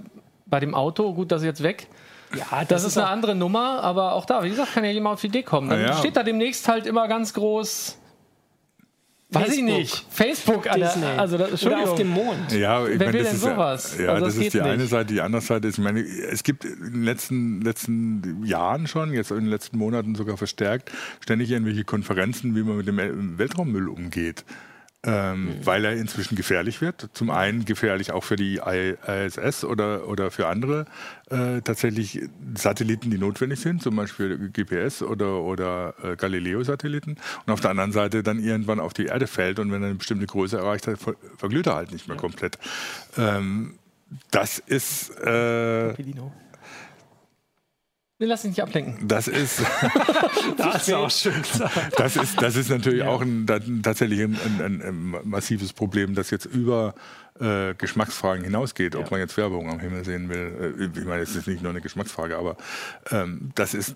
[0.45, 1.87] bei dem Auto, gut, das ist jetzt weg.
[2.35, 5.15] Ja, das, das ist, eine andere Nummer, aber auch da, wie gesagt, kann ja jemand
[5.15, 5.69] auf die Idee kommen.
[5.69, 7.97] Dann steht da demnächst halt immer ganz groß.
[9.33, 9.67] Weiß Facebook.
[9.69, 10.05] ich nicht.
[10.09, 11.05] Facebook, Disney.
[11.17, 12.51] also das, Oder auf dem Mond.
[12.51, 13.97] Ja, ich Wer meine, will denn sowas?
[13.97, 14.67] Ja, also das, das ist die nicht.
[14.69, 15.13] eine Seite.
[15.13, 19.31] Die andere Seite ist, ich meine, es gibt in den letzten, letzten Jahren schon, jetzt
[19.31, 24.45] in den letzten Monaten sogar verstärkt, ständig irgendwelche Konferenzen, wie man mit dem Weltraummüll umgeht
[25.05, 25.65] ähm, mhm.
[25.65, 27.09] weil er inzwischen gefährlich wird.
[27.13, 30.85] Zum einen gefährlich auch für die ISS oder, oder für andere
[31.29, 32.21] äh, tatsächlich
[32.55, 37.17] Satelliten, die notwendig sind, zum Beispiel GPS oder, oder äh, Galileo-Satelliten.
[37.45, 39.95] Und auf der anderen Seite dann irgendwann auf die Erde fällt und wenn er eine
[39.95, 40.97] bestimmte Größe erreicht hat,
[41.37, 42.21] verglüht er halt nicht mehr ja.
[42.21, 42.57] komplett.
[43.17, 43.73] Ähm,
[44.31, 45.09] das ist.
[45.19, 45.95] Äh,
[48.23, 49.05] Nee, lass dich nicht ablenken.
[49.05, 49.61] Das ist.
[50.57, 51.33] das ist auch schön.
[51.97, 53.09] Das ist, das ist natürlich ja.
[53.09, 53.45] auch ein,
[53.83, 56.95] tatsächlich ein, ein, ein, massives Problem, das jetzt über
[57.39, 58.99] äh, Geschmacksfragen hinausgeht, ja.
[58.99, 60.75] ob man jetzt Werbung am Himmel sehen will.
[60.79, 62.57] Äh, ich meine, es ist nicht nur eine Geschmacksfrage, aber
[63.11, 63.95] ähm, das ist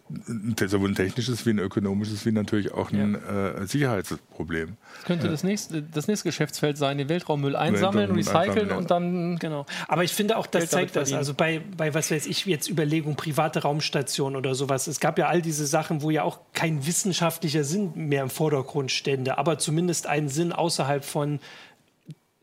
[0.65, 3.49] sowohl ein technisches wie ein ökonomisches wie natürlich auch ein ja.
[3.49, 4.77] äh, Sicherheitsproblem.
[4.95, 9.37] Das könnte das, nächste, das nächste Geschäftsfeld sein, den Weltraummüll einsammeln und recyceln und dann.
[9.37, 9.65] Genau.
[9.87, 11.13] Aber ich finde auch, das Geld zeigt das.
[11.13, 14.87] Also bei, bei, was weiß ich, jetzt Überlegung, private Raumstation oder sowas.
[14.87, 18.91] Es gab ja all diese Sachen, wo ja auch kein wissenschaftlicher Sinn mehr im Vordergrund
[18.91, 21.39] stände, aber zumindest einen Sinn außerhalb von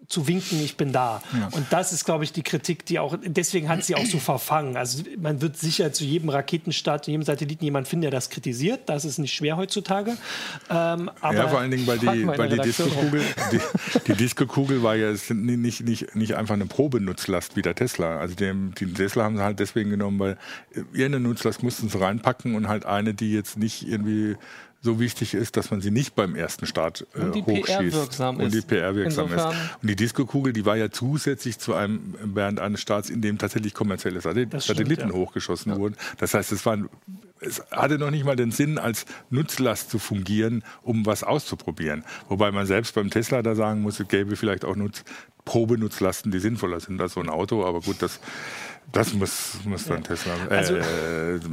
[0.08, 1.22] zu winken, ich bin da.
[1.32, 1.48] Ja.
[1.52, 4.76] Und das ist, glaube ich, die Kritik, die auch, deswegen hat sie auch so verfangen.
[4.76, 8.82] Also man wird sicher zu jedem Raketenstart, zu jedem Satelliten jemand finden, der das kritisiert.
[8.86, 10.16] Das ist nicht schwer heutzutage.
[10.70, 13.60] Ähm, ja, vor allen Dingen, weil die, weil die Disco-Kugel, die,
[14.06, 18.18] die Disco-Kugel war ja nicht, nicht, nicht einfach eine Probenutzlast wie der Tesla.
[18.18, 20.38] Also den, den Tesla haben sie halt deswegen genommen, weil
[20.92, 24.36] irgendeine Nutzlast mussten sie reinpacken und halt eine, die jetzt nicht irgendwie
[24.84, 28.20] so wichtig ist, dass man sie nicht beim ersten Start äh, und die hochschießt.
[28.20, 29.44] Und die PR-wirksam ist.
[29.44, 33.74] Und die Disco-Kugel, die war ja zusätzlich zu einem während eines Starts, in dem tatsächlich
[33.74, 35.10] kommerzielle Satelliten stimmt, ja.
[35.10, 35.78] hochgeschossen ja.
[35.78, 35.96] wurden.
[36.18, 36.78] Das heißt, es, war,
[37.40, 42.04] es hatte noch nicht mal den Sinn, als Nutzlast zu fungieren, um was auszuprobieren.
[42.28, 45.02] Wobei man selbst beim Tesla da sagen muss, es gäbe vielleicht auch Nutz,
[45.44, 47.64] Probenutzlasten, die sinnvoller sind als so ein Auto.
[47.64, 48.20] Aber gut, das
[48.92, 50.08] das muss, muss dann ja.
[50.08, 50.76] Tesla, äh, also,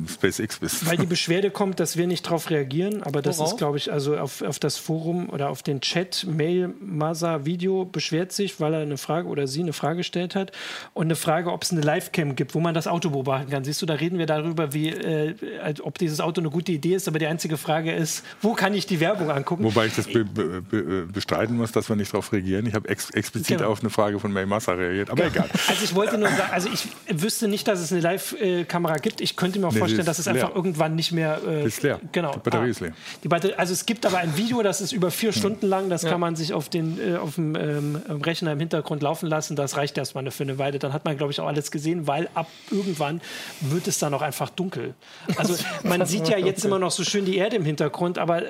[0.07, 0.87] SpaceX wissen.
[0.87, 3.51] Weil die Beschwerde kommt, dass wir nicht darauf reagieren, aber das Worauf?
[3.51, 7.85] ist, glaube ich, also auf, auf das Forum oder auf den Chat, Mail, Masa Video
[7.85, 10.51] beschwert sich, weil er eine Frage oder sie eine Frage gestellt hat
[10.93, 13.63] und eine Frage, ob es eine Livecam gibt, wo man das Auto beobachten kann.
[13.63, 15.35] Siehst du, da reden wir darüber, wie, äh,
[15.81, 18.85] ob dieses Auto eine gute Idee ist, aber die einzige Frage ist, wo kann ich
[18.85, 19.63] die Werbung angucken?
[19.63, 22.65] Wobei ich das be be be bestreiten muss, dass wir nicht darauf reagieren.
[22.65, 23.71] Ich habe ex explizit genau.
[23.71, 25.45] auf eine Frage von May Massa reagiert, aber genau.
[25.45, 25.49] egal.
[25.67, 26.87] Also ich wollte nur sagen, also ich
[27.21, 29.21] wüsste nicht, dass es eine Live-Kamera gibt.
[29.21, 30.35] Ich könnte mir auch nee, vorstellen, dass es leer.
[30.35, 31.39] einfach irgendwann nicht mehr.
[31.45, 31.99] Äh, ist leer.
[32.11, 32.33] Genau.
[32.33, 32.93] Die Batterie ah, ist leer.
[33.23, 35.39] Die Batterie, also es gibt aber ein Video, das ist über vier hm.
[35.39, 35.89] Stunden lang.
[35.89, 36.09] Das ja.
[36.09, 39.55] kann man sich auf, den, äh, auf dem ähm, Rechner im Hintergrund laufen lassen.
[39.55, 40.79] Das reicht erstmal für eine Weile.
[40.79, 43.21] Dann hat man, glaube ich, auch alles gesehen, weil ab irgendwann
[43.61, 44.93] wird es dann auch einfach dunkel.
[45.37, 48.43] Also man sieht ja jetzt immer noch so schön die Erde im Hintergrund, aber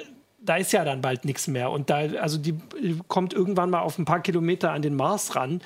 [0.44, 1.70] da ist ja dann bald nichts mehr.
[1.70, 2.56] Und da, also die
[3.08, 5.62] kommt irgendwann mal auf ein paar Kilometer an den Mars ran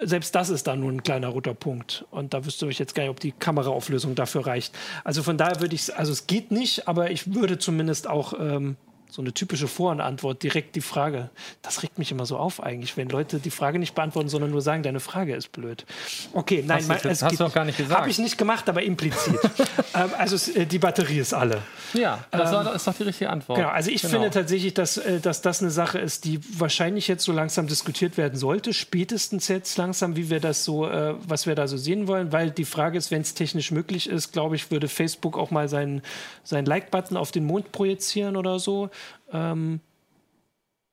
[0.00, 2.04] selbst das ist dann nur ein kleiner roter Punkt.
[2.10, 4.76] Und da wüsste ich jetzt gar nicht, ob die Kameraauflösung dafür reicht.
[5.04, 8.76] Also von daher würde ich, also es geht nicht, aber ich würde zumindest auch ähm,
[9.14, 11.30] so eine typische Vor- und Antwort, direkt die Frage.
[11.62, 14.60] Das regt mich immer so auf eigentlich, wenn Leute die Frage nicht beantworten, sondern nur
[14.60, 15.86] sagen, deine Frage ist blöd.
[16.32, 18.00] Okay, nein, hast, du, es hast du auch gar nicht gesagt.
[18.00, 19.38] Habe ich nicht gemacht, aber implizit.
[19.94, 21.62] ähm, also äh, die Batterie ist alle.
[21.92, 23.56] Ja, das ähm, ist doch die richtige Antwort.
[23.56, 24.14] Genau, also ich genau.
[24.14, 28.16] finde tatsächlich, dass, äh, dass das eine Sache ist, die wahrscheinlich jetzt so langsam diskutiert
[28.16, 32.08] werden sollte, spätestens jetzt langsam, wie wir das so, äh, was wir da so sehen
[32.08, 35.52] wollen, weil die Frage ist, wenn es technisch möglich ist, glaube ich, würde Facebook auch
[35.52, 36.02] mal seinen,
[36.42, 38.90] seinen Like-Button auf den Mond projizieren oder so.
[39.32, 39.80] Ähm,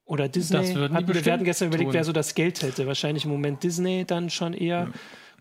[0.06, 0.58] oder Disney.
[0.58, 1.94] Das Hat, wir hatten gestern überlegt, tun.
[1.94, 2.86] wer so das Geld hätte.
[2.86, 4.88] Wahrscheinlich im Moment Disney dann schon eher.
[4.88, 4.90] Ja.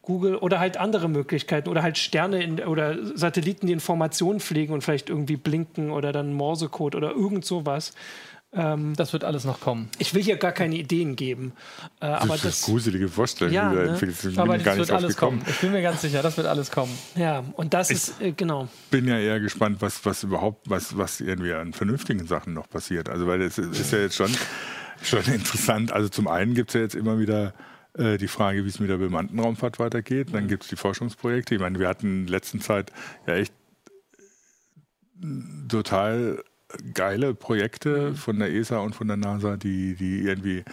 [0.02, 4.82] Google oder halt andere Möglichkeiten oder halt Sterne in, oder Satelliten, die Informationen pflegen und
[4.82, 7.92] vielleicht irgendwie blinken oder dann Morsecode oder irgend sowas.
[8.53, 9.88] Ähm, das wird alles noch kommen.
[9.98, 11.53] Ich will hier gar keine Ideen geben.
[12.01, 13.96] Äh, das aber ist das gruselige Vorstellung, ja, ne?
[14.03, 15.42] Ich aber das wird alles kommen.
[15.46, 16.92] Ich bin mir ganz sicher, das wird alles kommen.
[17.14, 18.68] Ja, und das ich ist, äh, genau.
[18.90, 23.09] bin ja eher gespannt, was, was überhaupt, was, was irgendwie an vernünftigen Sachen noch passiert.
[23.09, 24.30] Also, weil es ist ja jetzt schon,
[25.01, 25.92] schon interessant.
[25.92, 27.55] Also, zum einen gibt es ja jetzt immer wieder
[27.94, 30.34] äh, die Frage, wie es mit der bemannten Raumfahrt weitergeht.
[30.34, 31.55] Dann gibt es die Forschungsprojekte.
[31.55, 32.92] Ich meine, wir hatten in letzter Zeit
[33.28, 33.55] ja echt
[35.68, 36.42] total
[36.94, 38.16] geile Projekte mhm.
[38.16, 40.64] von der ESA und von der NASA, die, die irgendwie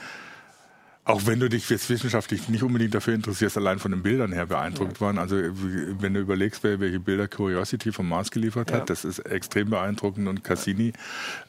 [1.08, 4.48] auch wenn du dich jetzt wissenschaftlich nicht unbedingt dafür interessierst, allein von den Bildern her
[4.48, 5.02] beeindruckt ja.
[5.02, 5.18] waren.
[5.18, 8.86] Also wenn du überlegst, welche Bilder Curiosity vom Mars geliefert hat, ja.
[8.86, 10.28] das ist extrem beeindruckend.
[10.28, 10.92] Und Cassini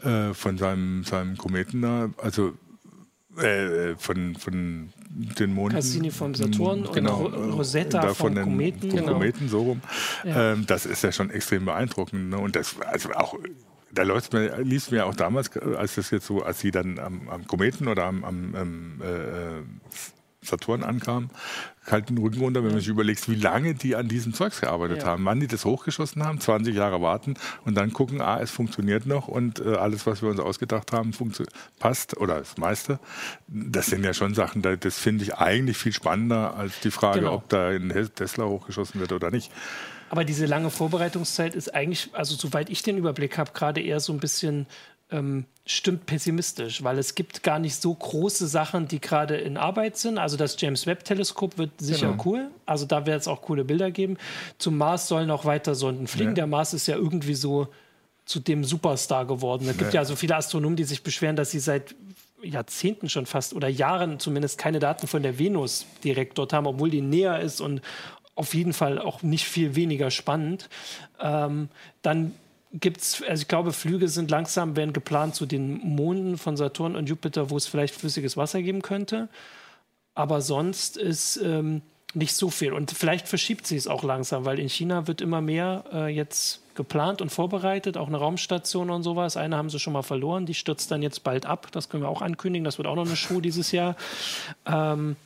[0.04, 2.52] äh, von seinem, seinem Kometen da, also
[3.36, 5.74] äh, von, von den Monden.
[5.74, 8.90] Cassini vom Saturn genau, und Rosetta vom den, Kometen.
[8.90, 9.12] Vom genau.
[9.14, 9.80] Kometen, so rum.
[10.22, 10.52] Ja.
[10.52, 12.30] Ähm, das ist ja schon extrem beeindruckend.
[12.30, 12.38] Ne?
[12.38, 13.34] Und das, also auch
[13.98, 17.28] da läuft mir, lief mir auch damals, als das jetzt so, als sie dann am,
[17.28, 19.62] am Kometen oder am, am, am äh,
[20.40, 21.30] Saturn ankam,
[21.84, 25.06] kalten Rücken runter, wenn man sich überlegt, wie lange die an diesem Zeugs gearbeitet ja.
[25.06, 27.34] haben, wann die das hochgeschossen haben, 20 Jahre warten
[27.64, 31.10] und dann gucken, ah, es funktioniert noch und äh, alles, was wir uns ausgedacht haben,
[31.80, 33.00] passt oder das meiste.
[33.48, 37.34] Das sind ja schon Sachen, das finde ich eigentlich viel spannender als die Frage, genau.
[37.34, 39.50] ob da ein Tesla hochgeschossen wird oder nicht.
[40.10, 44.12] Aber diese lange Vorbereitungszeit ist eigentlich, also soweit ich den Überblick habe, gerade eher so
[44.12, 44.66] ein bisschen
[45.10, 49.96] ähm, stimmt pessimistisch, weil es gibt gar nicht so große Sachen, die gerade in Arbeit
[49.96, 50.18] sind.
[50.18, 52.22] Also das James Webb Teleskop wird sicher genau.
[52.24, 52.50] cool.
[52.66, 54.16] Also da wird es auch coole Bilder geben.
[54.58, 56.30] Zum Mars sollen auch weiter Sonden fliegen.
[56.30, 56.36] Ja.
[56.36, 57.68] Der Mars ist ja irgendwie so
[58.24, 59.66] zu dem Superstar geworden.
[59.68, 60.02] Es gibt ja.
[60.02, 61.94] ja so viele Astronomen, die sich beschweren, dass sie seit
[62.42, 66.90] Jahrzehnten schon fast oder Jahren zumindest keine Daten von der Venus direkt dort haben, obwohl
[66.90, 67.80] die näher ist und
[68.38, 70.68] auf jeden Fall auch nicht viel weniger spannend.
[71.20, 71.68] Ähm,
[72.02, 72.34] dann
[72.72, 76.94] gibt es, also ich glaube, Flüge sind langsam, werden geplant zu den Monden von Saturn
[76.94, 79.28] und Jupiter, wo es vielleicht flüssiges Wasser geben könnte.
[80.14, 81.82] Aber sonst ist ähm,
[82.14, 82.72] nicht so viel.
[82.72, 86.62] Und vielleicht verschiebt sich es auch langsam, weil in China wird immer mehr äh, jetzt
[86.74, 89.36] geplant und vorbereitet, auch eine Raumstation und sowas.
[89.36, 91.68] Eine haben sie schon mal verloren, die stürzt dann jetzt bald ab.
[91.72, 92.64] Das können wir auch ankündigen.
[92.64, 93.96] Das wird auch noch eine Show dieses Jahr.
[94.64, 95.16] Ähm,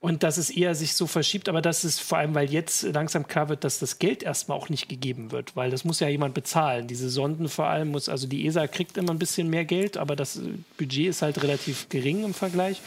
[0.00, 3.28] und dass es eher sich so verschiebt, aber das ist vor allem, weil jetzt langsam
[3.28, 6.32] klar wird, dass das Geld erstmal auch nicht gegeben wird, weil das muss ja jemand
[6.32, 6.86] bezahlen.
[6.86, 10.16] Diese Sonden vor allem muss, also die ESA kriegt immer ein bisschen mehr Geld, aber
[10.16, 10.40] das
[10.78, 12.80] Budget ist halt relativ gering im Vergleich.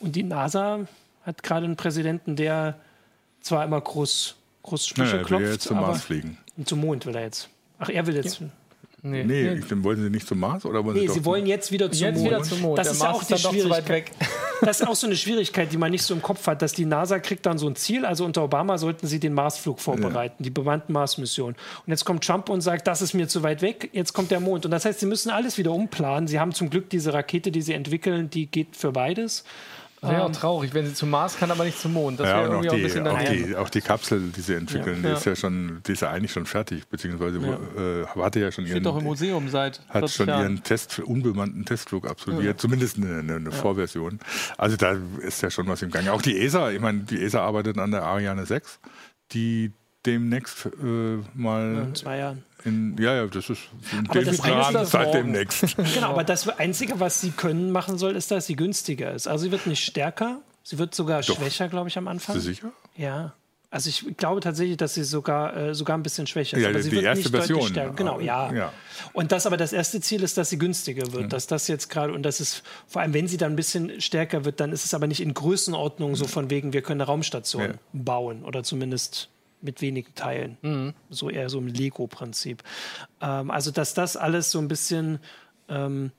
[0.00, 0.88] Und die NASA
[1.22, 2.76] hat gerade einen Präsidenten, der
[3.40, 4.34] zwar immer groß,
[4.64, 6.38] groß Sprüche naja, klopft, will jetzt zum Mars fliegen.
[6.64, 7.48] Zum Mond will er jetzt.
[7.78, 8.40] Ach, er will jetzt.
[8.40, 8.48] Ja.
[9.00, 9.60] Nee, nee, nee.
[9.68, 12.06] dann wollen sie nicht zum Mars oder wollen nee, sie, sie wollen jetzt wieder zum
[12.06, 12.26] jetzt Mond.
[12.26, 12.78] Wieder zum Mond.
[12.78, 14.04] Das Der ist Mars auch die Schwierigkeit.
[14.60, 16.84] Das ist auch so eine Schwierigkeit, die man nicht so im Kopf hat, dass die
[16.84, 18.04] NASA kriegt dann so ein Ziel.
[18.04, 20.44] Also unter Obama sollten sie den Marsflug vorbereiten, ja.
[20.44, 21.52] die bemannten Mars-Mission.
[21.52, 23.90] Und jetzt kommt Trump und sagt, das ist mir zu weit weg.
[23.92, 24.64] Jetzt kommt der Mond.
[24.64, 26.26] Und das heißt, sie müssen alles wieder umplanen.
[26.26, 29.44] Sie haben zum Glück diese Rakete, die sie entwickeln, die geht für beides.
[30.00, 32.20] Wäre auch ähm, traurig, wenn sie zum Mars kann, aber nicht zum Mond.
[32.20, 34.54] Das ja, wäre irgendwie auch, die, ein bisschen auch die, auch die Kapsel, die sie
[34.54, 35.10] entwickeln, ja.
[35.10, 38.02] die ist ja schon, die ist ja eigentlich schon fertig, beziehungsweise ja.
[38.02, 40.42] Äh, hatte ja schon Steht ihren, doch im Museum seit hat schon Jahren.
[40.42, 42.56] ihren Test, unbemannten Testflug absolviert, ja.
[42.56, 44.20] zumindest eine, eine, eine Vorversion.
[44.56, 46.12] Also da ist ja schon was im Gange.
[46.12, 48.78] Auch die ESA, ich meine, die ESA arbeitet an der Ariane 6,
[49.32, 49.72] die
[50.06, 53.62] demnächst äh, mal in zwei Jahren in, ja, ja, das ist
[54.08, 55.76] aber das Plan seit demnächst.
[55.94, 59.26] genau, aber das Einzige, was sie können machen soll, ist, dass sie günstiger ist.
[59.26, 61.36] Also sie wird nicht stärker, sie wird sogar Doch.
[61.36, 62.34] schwächer, glaube ich, am Anfang.
[62.34, 62.72] Bist du sicher?
[62.96, 63.34] Ja.
[63.70, 66.62] Also ich glaube tatsächlich, dass sie sogar, äh, sogar ein bisschen schwächer ist.
[66.62, 67.58] Ja, aber sie die wird erste nicht Version.
[67.58, 67.94] deutlich stärker.
[67.94, 68.50] Genau, ja.
[68.52, 68.72] ja.
[69.12, 71.24] Und das aber das erste Ziel ist, dass sie günstiger wird.
[71.24, 71.28] Ja.
[71.28, 74.46] Dass das jetzt gerade, und das ist, vor allem wenn sie dann ein bisschen stärker
[74.46, 77.62] wird, dann ist es aber nicht in Größenordnung so von wegen, wir können eine Raumstation
[77.62, 77.74] ja.
[77.92, 79.28] bauen oder zumindest
[79.60, 80.58] mit wenigen Teilen.
[80.62, 80.94] Mhm.
[81.10, 82.62] So eher so im Lego-Prinzip.
[83.20, 85.18] Ähm, also, dass das alles so ein bisschen
[85.68, 86.12] ähm,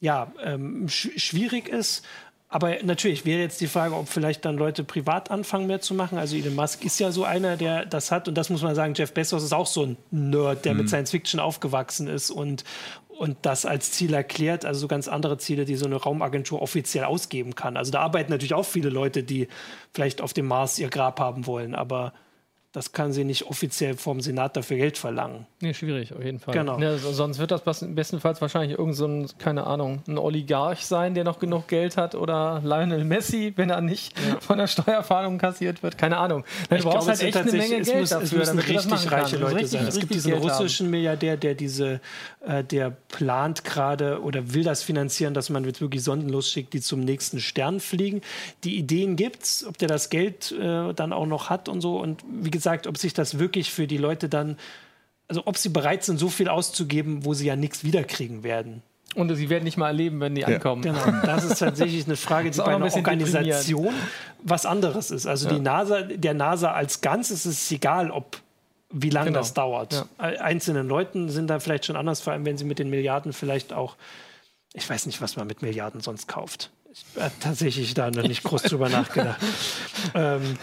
[0.00, 2.04] ja, ähm, sch schwierig ist.
[2.48, 6.18] Aber natürlich wäre jetzt die Frage, ob vielleicht dann Leute privat anfangen mehr zu machen.
[6.18, 8.28] Also Elon Musk ist ja so einer, der das hat.
[8.28, 10.80] Und das muss man sagen, Jeff Bezos ist auch so ein Nerd, der mhm.
[10.80, 12.62] mit Science Fiction aufgewachsen ist und,
[13.08, 17.04] und das als Ziel erklärt, also so ganz andere Ziele, die so eine Raumagentur offiziell
[17.04, 17.76] ausgeben kann.
[17.76, 19.48] Also da arbeiten natürlich auch viele Leute, die
[19.92, 22.12] vielleicht auf dem Mars ihr Grab haben wollen, aber
[22.74, 25.46] das kann sie nicht offiziell vom Senat dafür Geld verlangen.
[25.60, 26.54] Nee, schwierig, auf jeden Fall.
[26.54, 26.76] Genau.
[26.80, 31.22] Ja, sonst wird das bestenfalls wahrscheinlich irgend so ein, keine Ahnung, ein Oligarch sein, der
[31.22, 34.40] noch genug Geld hat oder Lionel Messi, wenn er nicht ja.
[34.40, 35.96] von der Steuerfahndung kassiert wird.
[35.96, 36.44] Keine Ahnung.
[36.68, 39.54] Nein, du brauchst halt echt eine Menge Geld muss, dafür, es müssen richtig reiche Leute
[39.54, 39.86] richtig, sein.
[39.86, 40.90] Es gibt diesen Geld russischen haben.
[40.90, 42.00] Milliardär, der diese,
[42.44, 46.80] äh, der plant gerade oder will das finanzieren, dass man jetzt wirklich Sonden losschickt, die
[46.80, 48.20] zum nächsten Stern fliegen.
[48.64, 52.00] Die Ideen gibt's, ob der das Geld äh, dann auch noch hat und so.
[52.00, 54.58] Und wie gesagt, sagt, ob sich das wirklich für die Leute dann,
[55.28, 58.82] also ob sie bereit sind, so viel auszugeben, wo sie ja nichts wiederkriegen werden.
[59.14, 60.48] Und sie werden nicht mal erleben, wenn die ja.
[60.48, 60.82] ankommen.
[60.82, 63.94] Genau, das ist tatsächlich eine Frage, die bei einer Organisation
[64.42, 65.26] was anderes ist.
[65.26, 65.54] Also ja.
[65.54, 68.42] die NASA, der NASA als Ganzes ist es egal, ob
[68.90, 69.40] wie lange genau.
[69.40, 69.92] das dauert.
[69.92, 70.06] Ja.
[70.18, 73.72] Einzelnen Leuten sind da vielleicht schon anders, vor allem wenn sie mit den Milliarden vielleicht
[73.72, 73.96] auch,
[74.72, 76.70] ich weiß nicht, was man mit Milliarden sonst kauft.
[76.92, 79.40] Ich habe tatsächlich da noch nicht groß drüber nachgedacht.
[80.14, 80.56] ähm,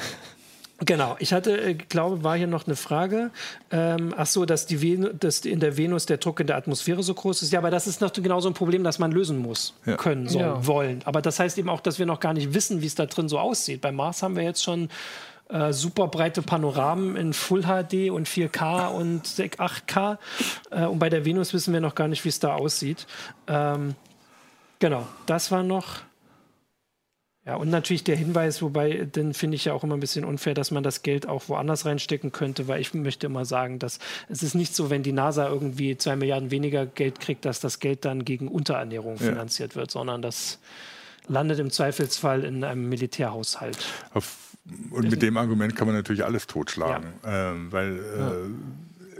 [0.83, 3.29] Genau, ich hatte, äh, glaube, war hier noch eine Frage.
[3.69, 7.03] Ähm, ach so, dass, die Ven dass in der Venus der Druck in der Atmosphäre
[7.03, 7.53] so groß ist.
[7.53, 9.95] Ja, aber das ist noch genau so ein Problem, das man lösen muss, ja.
[9.95, 10.65] können, soll, ja.
[10.65, 11.01] wollen.
[11.05, 13.29] Aber das heißt eben auch, dass wir noch gar nicht wissen, wie es da drin
[13.29, 13.81] so aussieht.
[13.81, 14.89] Beim Mars haben wir jetzt schon
[15.49, 20.17] äh, super breite Panoramen in Full HD und 4K und 8K.
[20.71, 23.05] Äh, und bei der Venus wissen wir noch gar nicht, wie es da aussieht.
[23.47, 23.93] Ähm,
[24.79, 25.99] genau, das war noch.
[27.51, 30.53] Ja, und natürlich der Hinweis, wobei, den finde ich ja auch immer ein bisschen unfair,
[30.53, 33.99] dass man das Geld auch woanders reinstecken könnte, weil ich möchte immer sagen, dass
[34.29, 37.81] es ist nicht so, wenn die NASA irgendwie zwei Milliarden weniger Geld kriegt, dass das
[37.81, 39.25] Geld dann gegen Unterernährung ja.
[39.25, 40.59] finanziert wird, sondern das
[41.27, 43.79] landet im Zweifelsfall in einem Militärhaushalt.
[44.13, 44.55] Auf,
[44.91, 47.51] und mit dem Argument kann man natürlich alles totschlagen, ja.
[47.51, 47.99] ähm, weil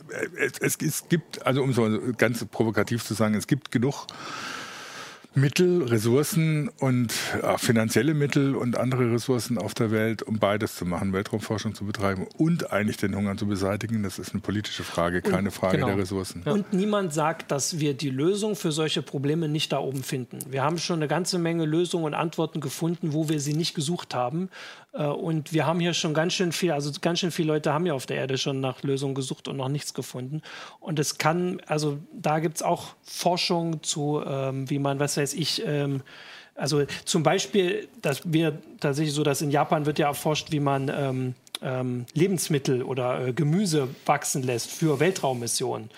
[0.10, 4.08] äh, es, es, es gibt, also um so ganz provokativ zu sagen, es gibt genug
[5.34, 10.86] Mittel, Ressourcen und äh, finanzielle Mittel und andere Ressourcen auf der Welt, um beides zu
[10.86, 14.04] machen, Weltraumforschung zu betreiben und eigentlich den Hunger zu beseitigen.
[14.04, 15.88] Das ist eine politische Frage, keine und, Frage genau.
[15.88, 16.44] der Ressourcen.
[16.46, 16.52] Ja.
[16.52, 20.40] Und niemand sagt, dass wir die Lösung für solche Probleme nicht da oben finden.
[20.50, 24.14] Wir haben schon eine ganze Menge Lösungen und Antworten gefunden, wo wir sie nicht gesucht
[24.14, 24.50] haben.
[24.94, 27.86] Äh, und wir haben hier schon ganz schön viel, also ganz schön viele Leute haben
[27.86, 30.42] ja auf der Erde schon nach Lösungen gesucht und noch nichts gefunden.
[30.80, 35.34] Und es kann, also da gibt es auch Forschung zu, ähm, wie man, was weiß
[35.34, 36.02] ich, ähm,
[36.56, 40.92] also zum Beispiel, dass wir tatsächlich so, dass in Japan wird ja erforscht, wie man
[40.94, 45.90] ähm, ähm Lebensmittel oder äh, Gemüse wachsen lässt für Weltraummissionen.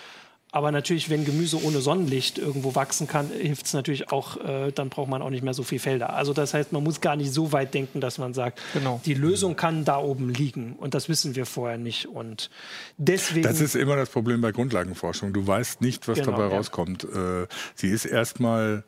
[0.54, 4.88] Aber natürlich, wenn Gemüse ohne Sonnenlicht irgendwo wachsen kann, hilft es natürlich auch, äh, dann
[4.88, 6.14] braucht man auch nicht mehr so viel Felder.
[6.14, 9.00] Also das heißt, man muss gar nicht so weit denken, dass man sagt, genau.
[9.04, 10.76] die Lösung kann da oben liegen.
[10.76, 12.06] Und das wissen wir vorher nicht.
[12.06, 12.50] Und
[12.98, 13.42] deswegen.
[13.42, 15.32] Das ist immer das Problem bei Grundlagenforschung.
[15.32, 16.56] Du weißt nicht, was genau, dabei ja.
[16.56, 17.02] rauskommt.
[17.02, 18.84] Äh, sie ist erstmal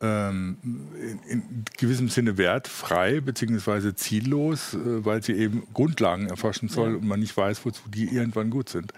[0.00, 3.94] in, in, gewissem Sinne wertfrei bzw.
[3.94, 6.96] ziellos, äh, weil sie eben Grundlagen erforschen soll ja.
[6.96, 8.92] und man nicht weiß, wozu die irgendwann gut sind.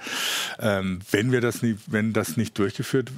[0.58, 3.12] Ähm, wenn wir das nicht, wenn das nicht durchgeführt,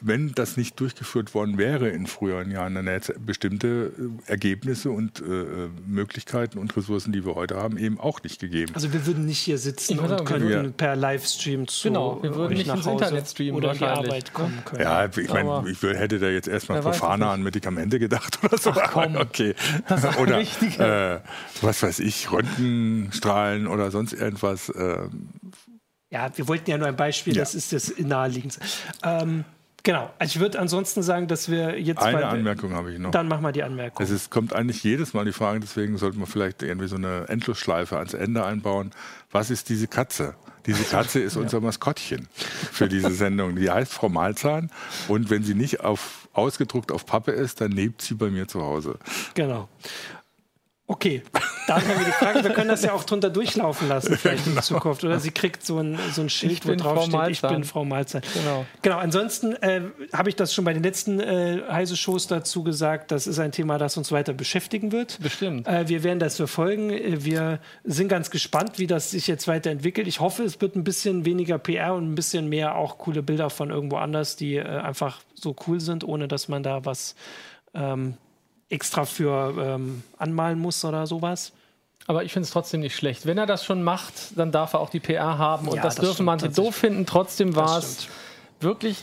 [0.00, 3.92] wenn das nicht durchgeführt worden wäre in früheren Jahren, dann hätte es bestimmte
[4.26, 8.72] äh, Ergebnisse und äh, Möglichkeiten und Ressourcen, die wir heute haben, eben auch nicht gegeben.
[8.74, 10.62] Also wir würden nicht hier sitzen und könnten ja.
[10.76, 14.62] per Livestream zu genau, wir würden nicht ins Internet streamen oder in die Arbeit kommen
[14.64, 14.82] können.
[14.82, 18.70] Ja, ich meine, ich hätte da jetzt erstmal Verfahren Japaner an Medikamente gedacht oder so.
[18.70, 19.16] Ach, komm.
[19.26, 19.54] Okay.
[20.18, 21.20] oder äh,
[21.62, 24.68] was weiß ich, Röntgenstrahlen oder sonst irgendwas.
[24.68, 25.08] Äh.
[26.10, 27.42] Ja, wir wollten ja nur ein Beispiel, ja.
[27.42, 28.60] das ist das naheliegendste.
[29.02, 29.44] Ähm,
[29.86, 30.10] Genau.
[30.18, 32.02] Also ich würde ansonsten sagen, dass wir jetzt.
[32.02, 33.12] Eine Anmerkung habe ich noch.
[33.12, 34.04] Dann mach mal die Anmerkung.
[34.04, 37.28] Es ist, kommt eigentlich jedes Mal die Frage, deswegen sollten wir vielleicht irgendwie so eine
[37.28, 38.90] Endlosschleife ans Ende einbauen.
[39.30, 40.34] Was ist diese Katze?
[40.66, 43.54] Diese Katze ist unser Maskottchen für diese Sendung.
[43.54, 44.72] Die heißt Frau Malzahn
[45.06, 48.62] und wenn sie nicht auf, ausgedruckt auf Pappe ist, dann lebt sie bei mir zu
[48.62, 48.98] Hause.
[49.34, 49.68] Genau.
[50.88, 51.22] Okay,
[51.66, 54.58] da haben wir die Frage, wir können das ja auch drunter durchlaufen lassen, vielleicht genau.
[54.58, 55.02] in Zukunft.
[55.02, 58.22] Oder sie kriegt so ein, so ein Schild, wo drauf steht, ich bin Frau Malzahn.
[58.34, 58.64] Genau.
[58.82, 59.82] Genau, ansonsten äh,
[60.12, 63.50] habe ich das schon bei den letzten äh, heiße Shows dazu gesagt, das ist ein
[63.50, 65.18] Thema, das uns weiter beschäftigen wird.
[65.20, 65.66] Bestimmt.
[65.66, 66.90] Äh, wir werden das verfolgen.
[67.24, 70.06] Wir sind ganz gespannt, wie das sich jetzt weiterentwickelt.
[70.06, 73.50] Ich hoffe, es wird ein bisschen weniger PR und ein bisschen mehr auch coole Bilder
[73.50, 77.16] von irgendwo anders, die äh, einfach so cool sind, ohne dass man da was
[77.74, 78.14] ähm,
[78.68, 81.52] extra für ähm, anmalen muss oder sowas.
[82.06, 83.26] Aber ich finde es trotzdem nicht schlecht.
[83.26, 85.68] Wenn er das schon macht, dann darf er auch die PR haben.
[85.68, 87.04] Und ja, das, das, dürfen manche doof finden.
[87.04, 88.06] Trotzdem war es
[88.60, 88.98] wirklich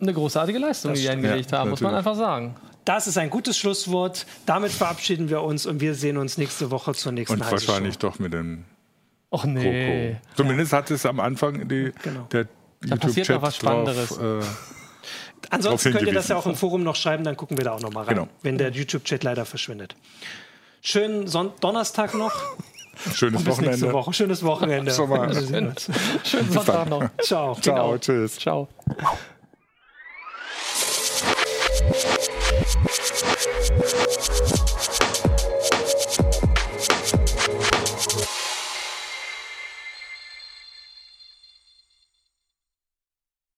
[0.00, 2.54] eine großartige Leistung, das die die hingelegt ja, haben, muss man einfach sagen.
[2.84, 4.26] Das ist ein gutes Schlusswort.
[4.46, 8.20] Damit verabschieden wir uns und wir sehen uns nächste Woche zur nächsten Und wahrscheinlich doch
[8.20, 8.64] mit dem
[9.32, 10.12] Och nee.
[10.12, 10.36] Coco.
[10.36, 10.78] Zumindest ja.
[10.78, 12.28] hat es am Anfang die, genau.
[12.30, 12.46] der
[12.84, 14.40] YouTube-Chat drauf, äh,
[15.50, 17.80] Ansonsten könnt ihr das ja auch im Forum noch schreiben, dann gucken wir da auch
[17.80, 18.28] noch mal rein, genau.
[18.42, 19.94] wenn der YouTube-Chat leider verschwindet.
[20.82, 22.32] Schönen Son Donnerstag noch.
[23.14, 23.78] Schönes bis Wochenende.
[23.78, 24.12] Nächste Woche.
[24.12, 24.90] Schönes Wochenende.
[26.24, 27.10] Schönen Sonntag noch.
[27.22, 27.54] Ciao.
[27.56, 27.74] Ciao.
[27.74, 27.98] Genau.
[27.98, 28.38] Tschüss.
[28.38, 28.68] Ciao.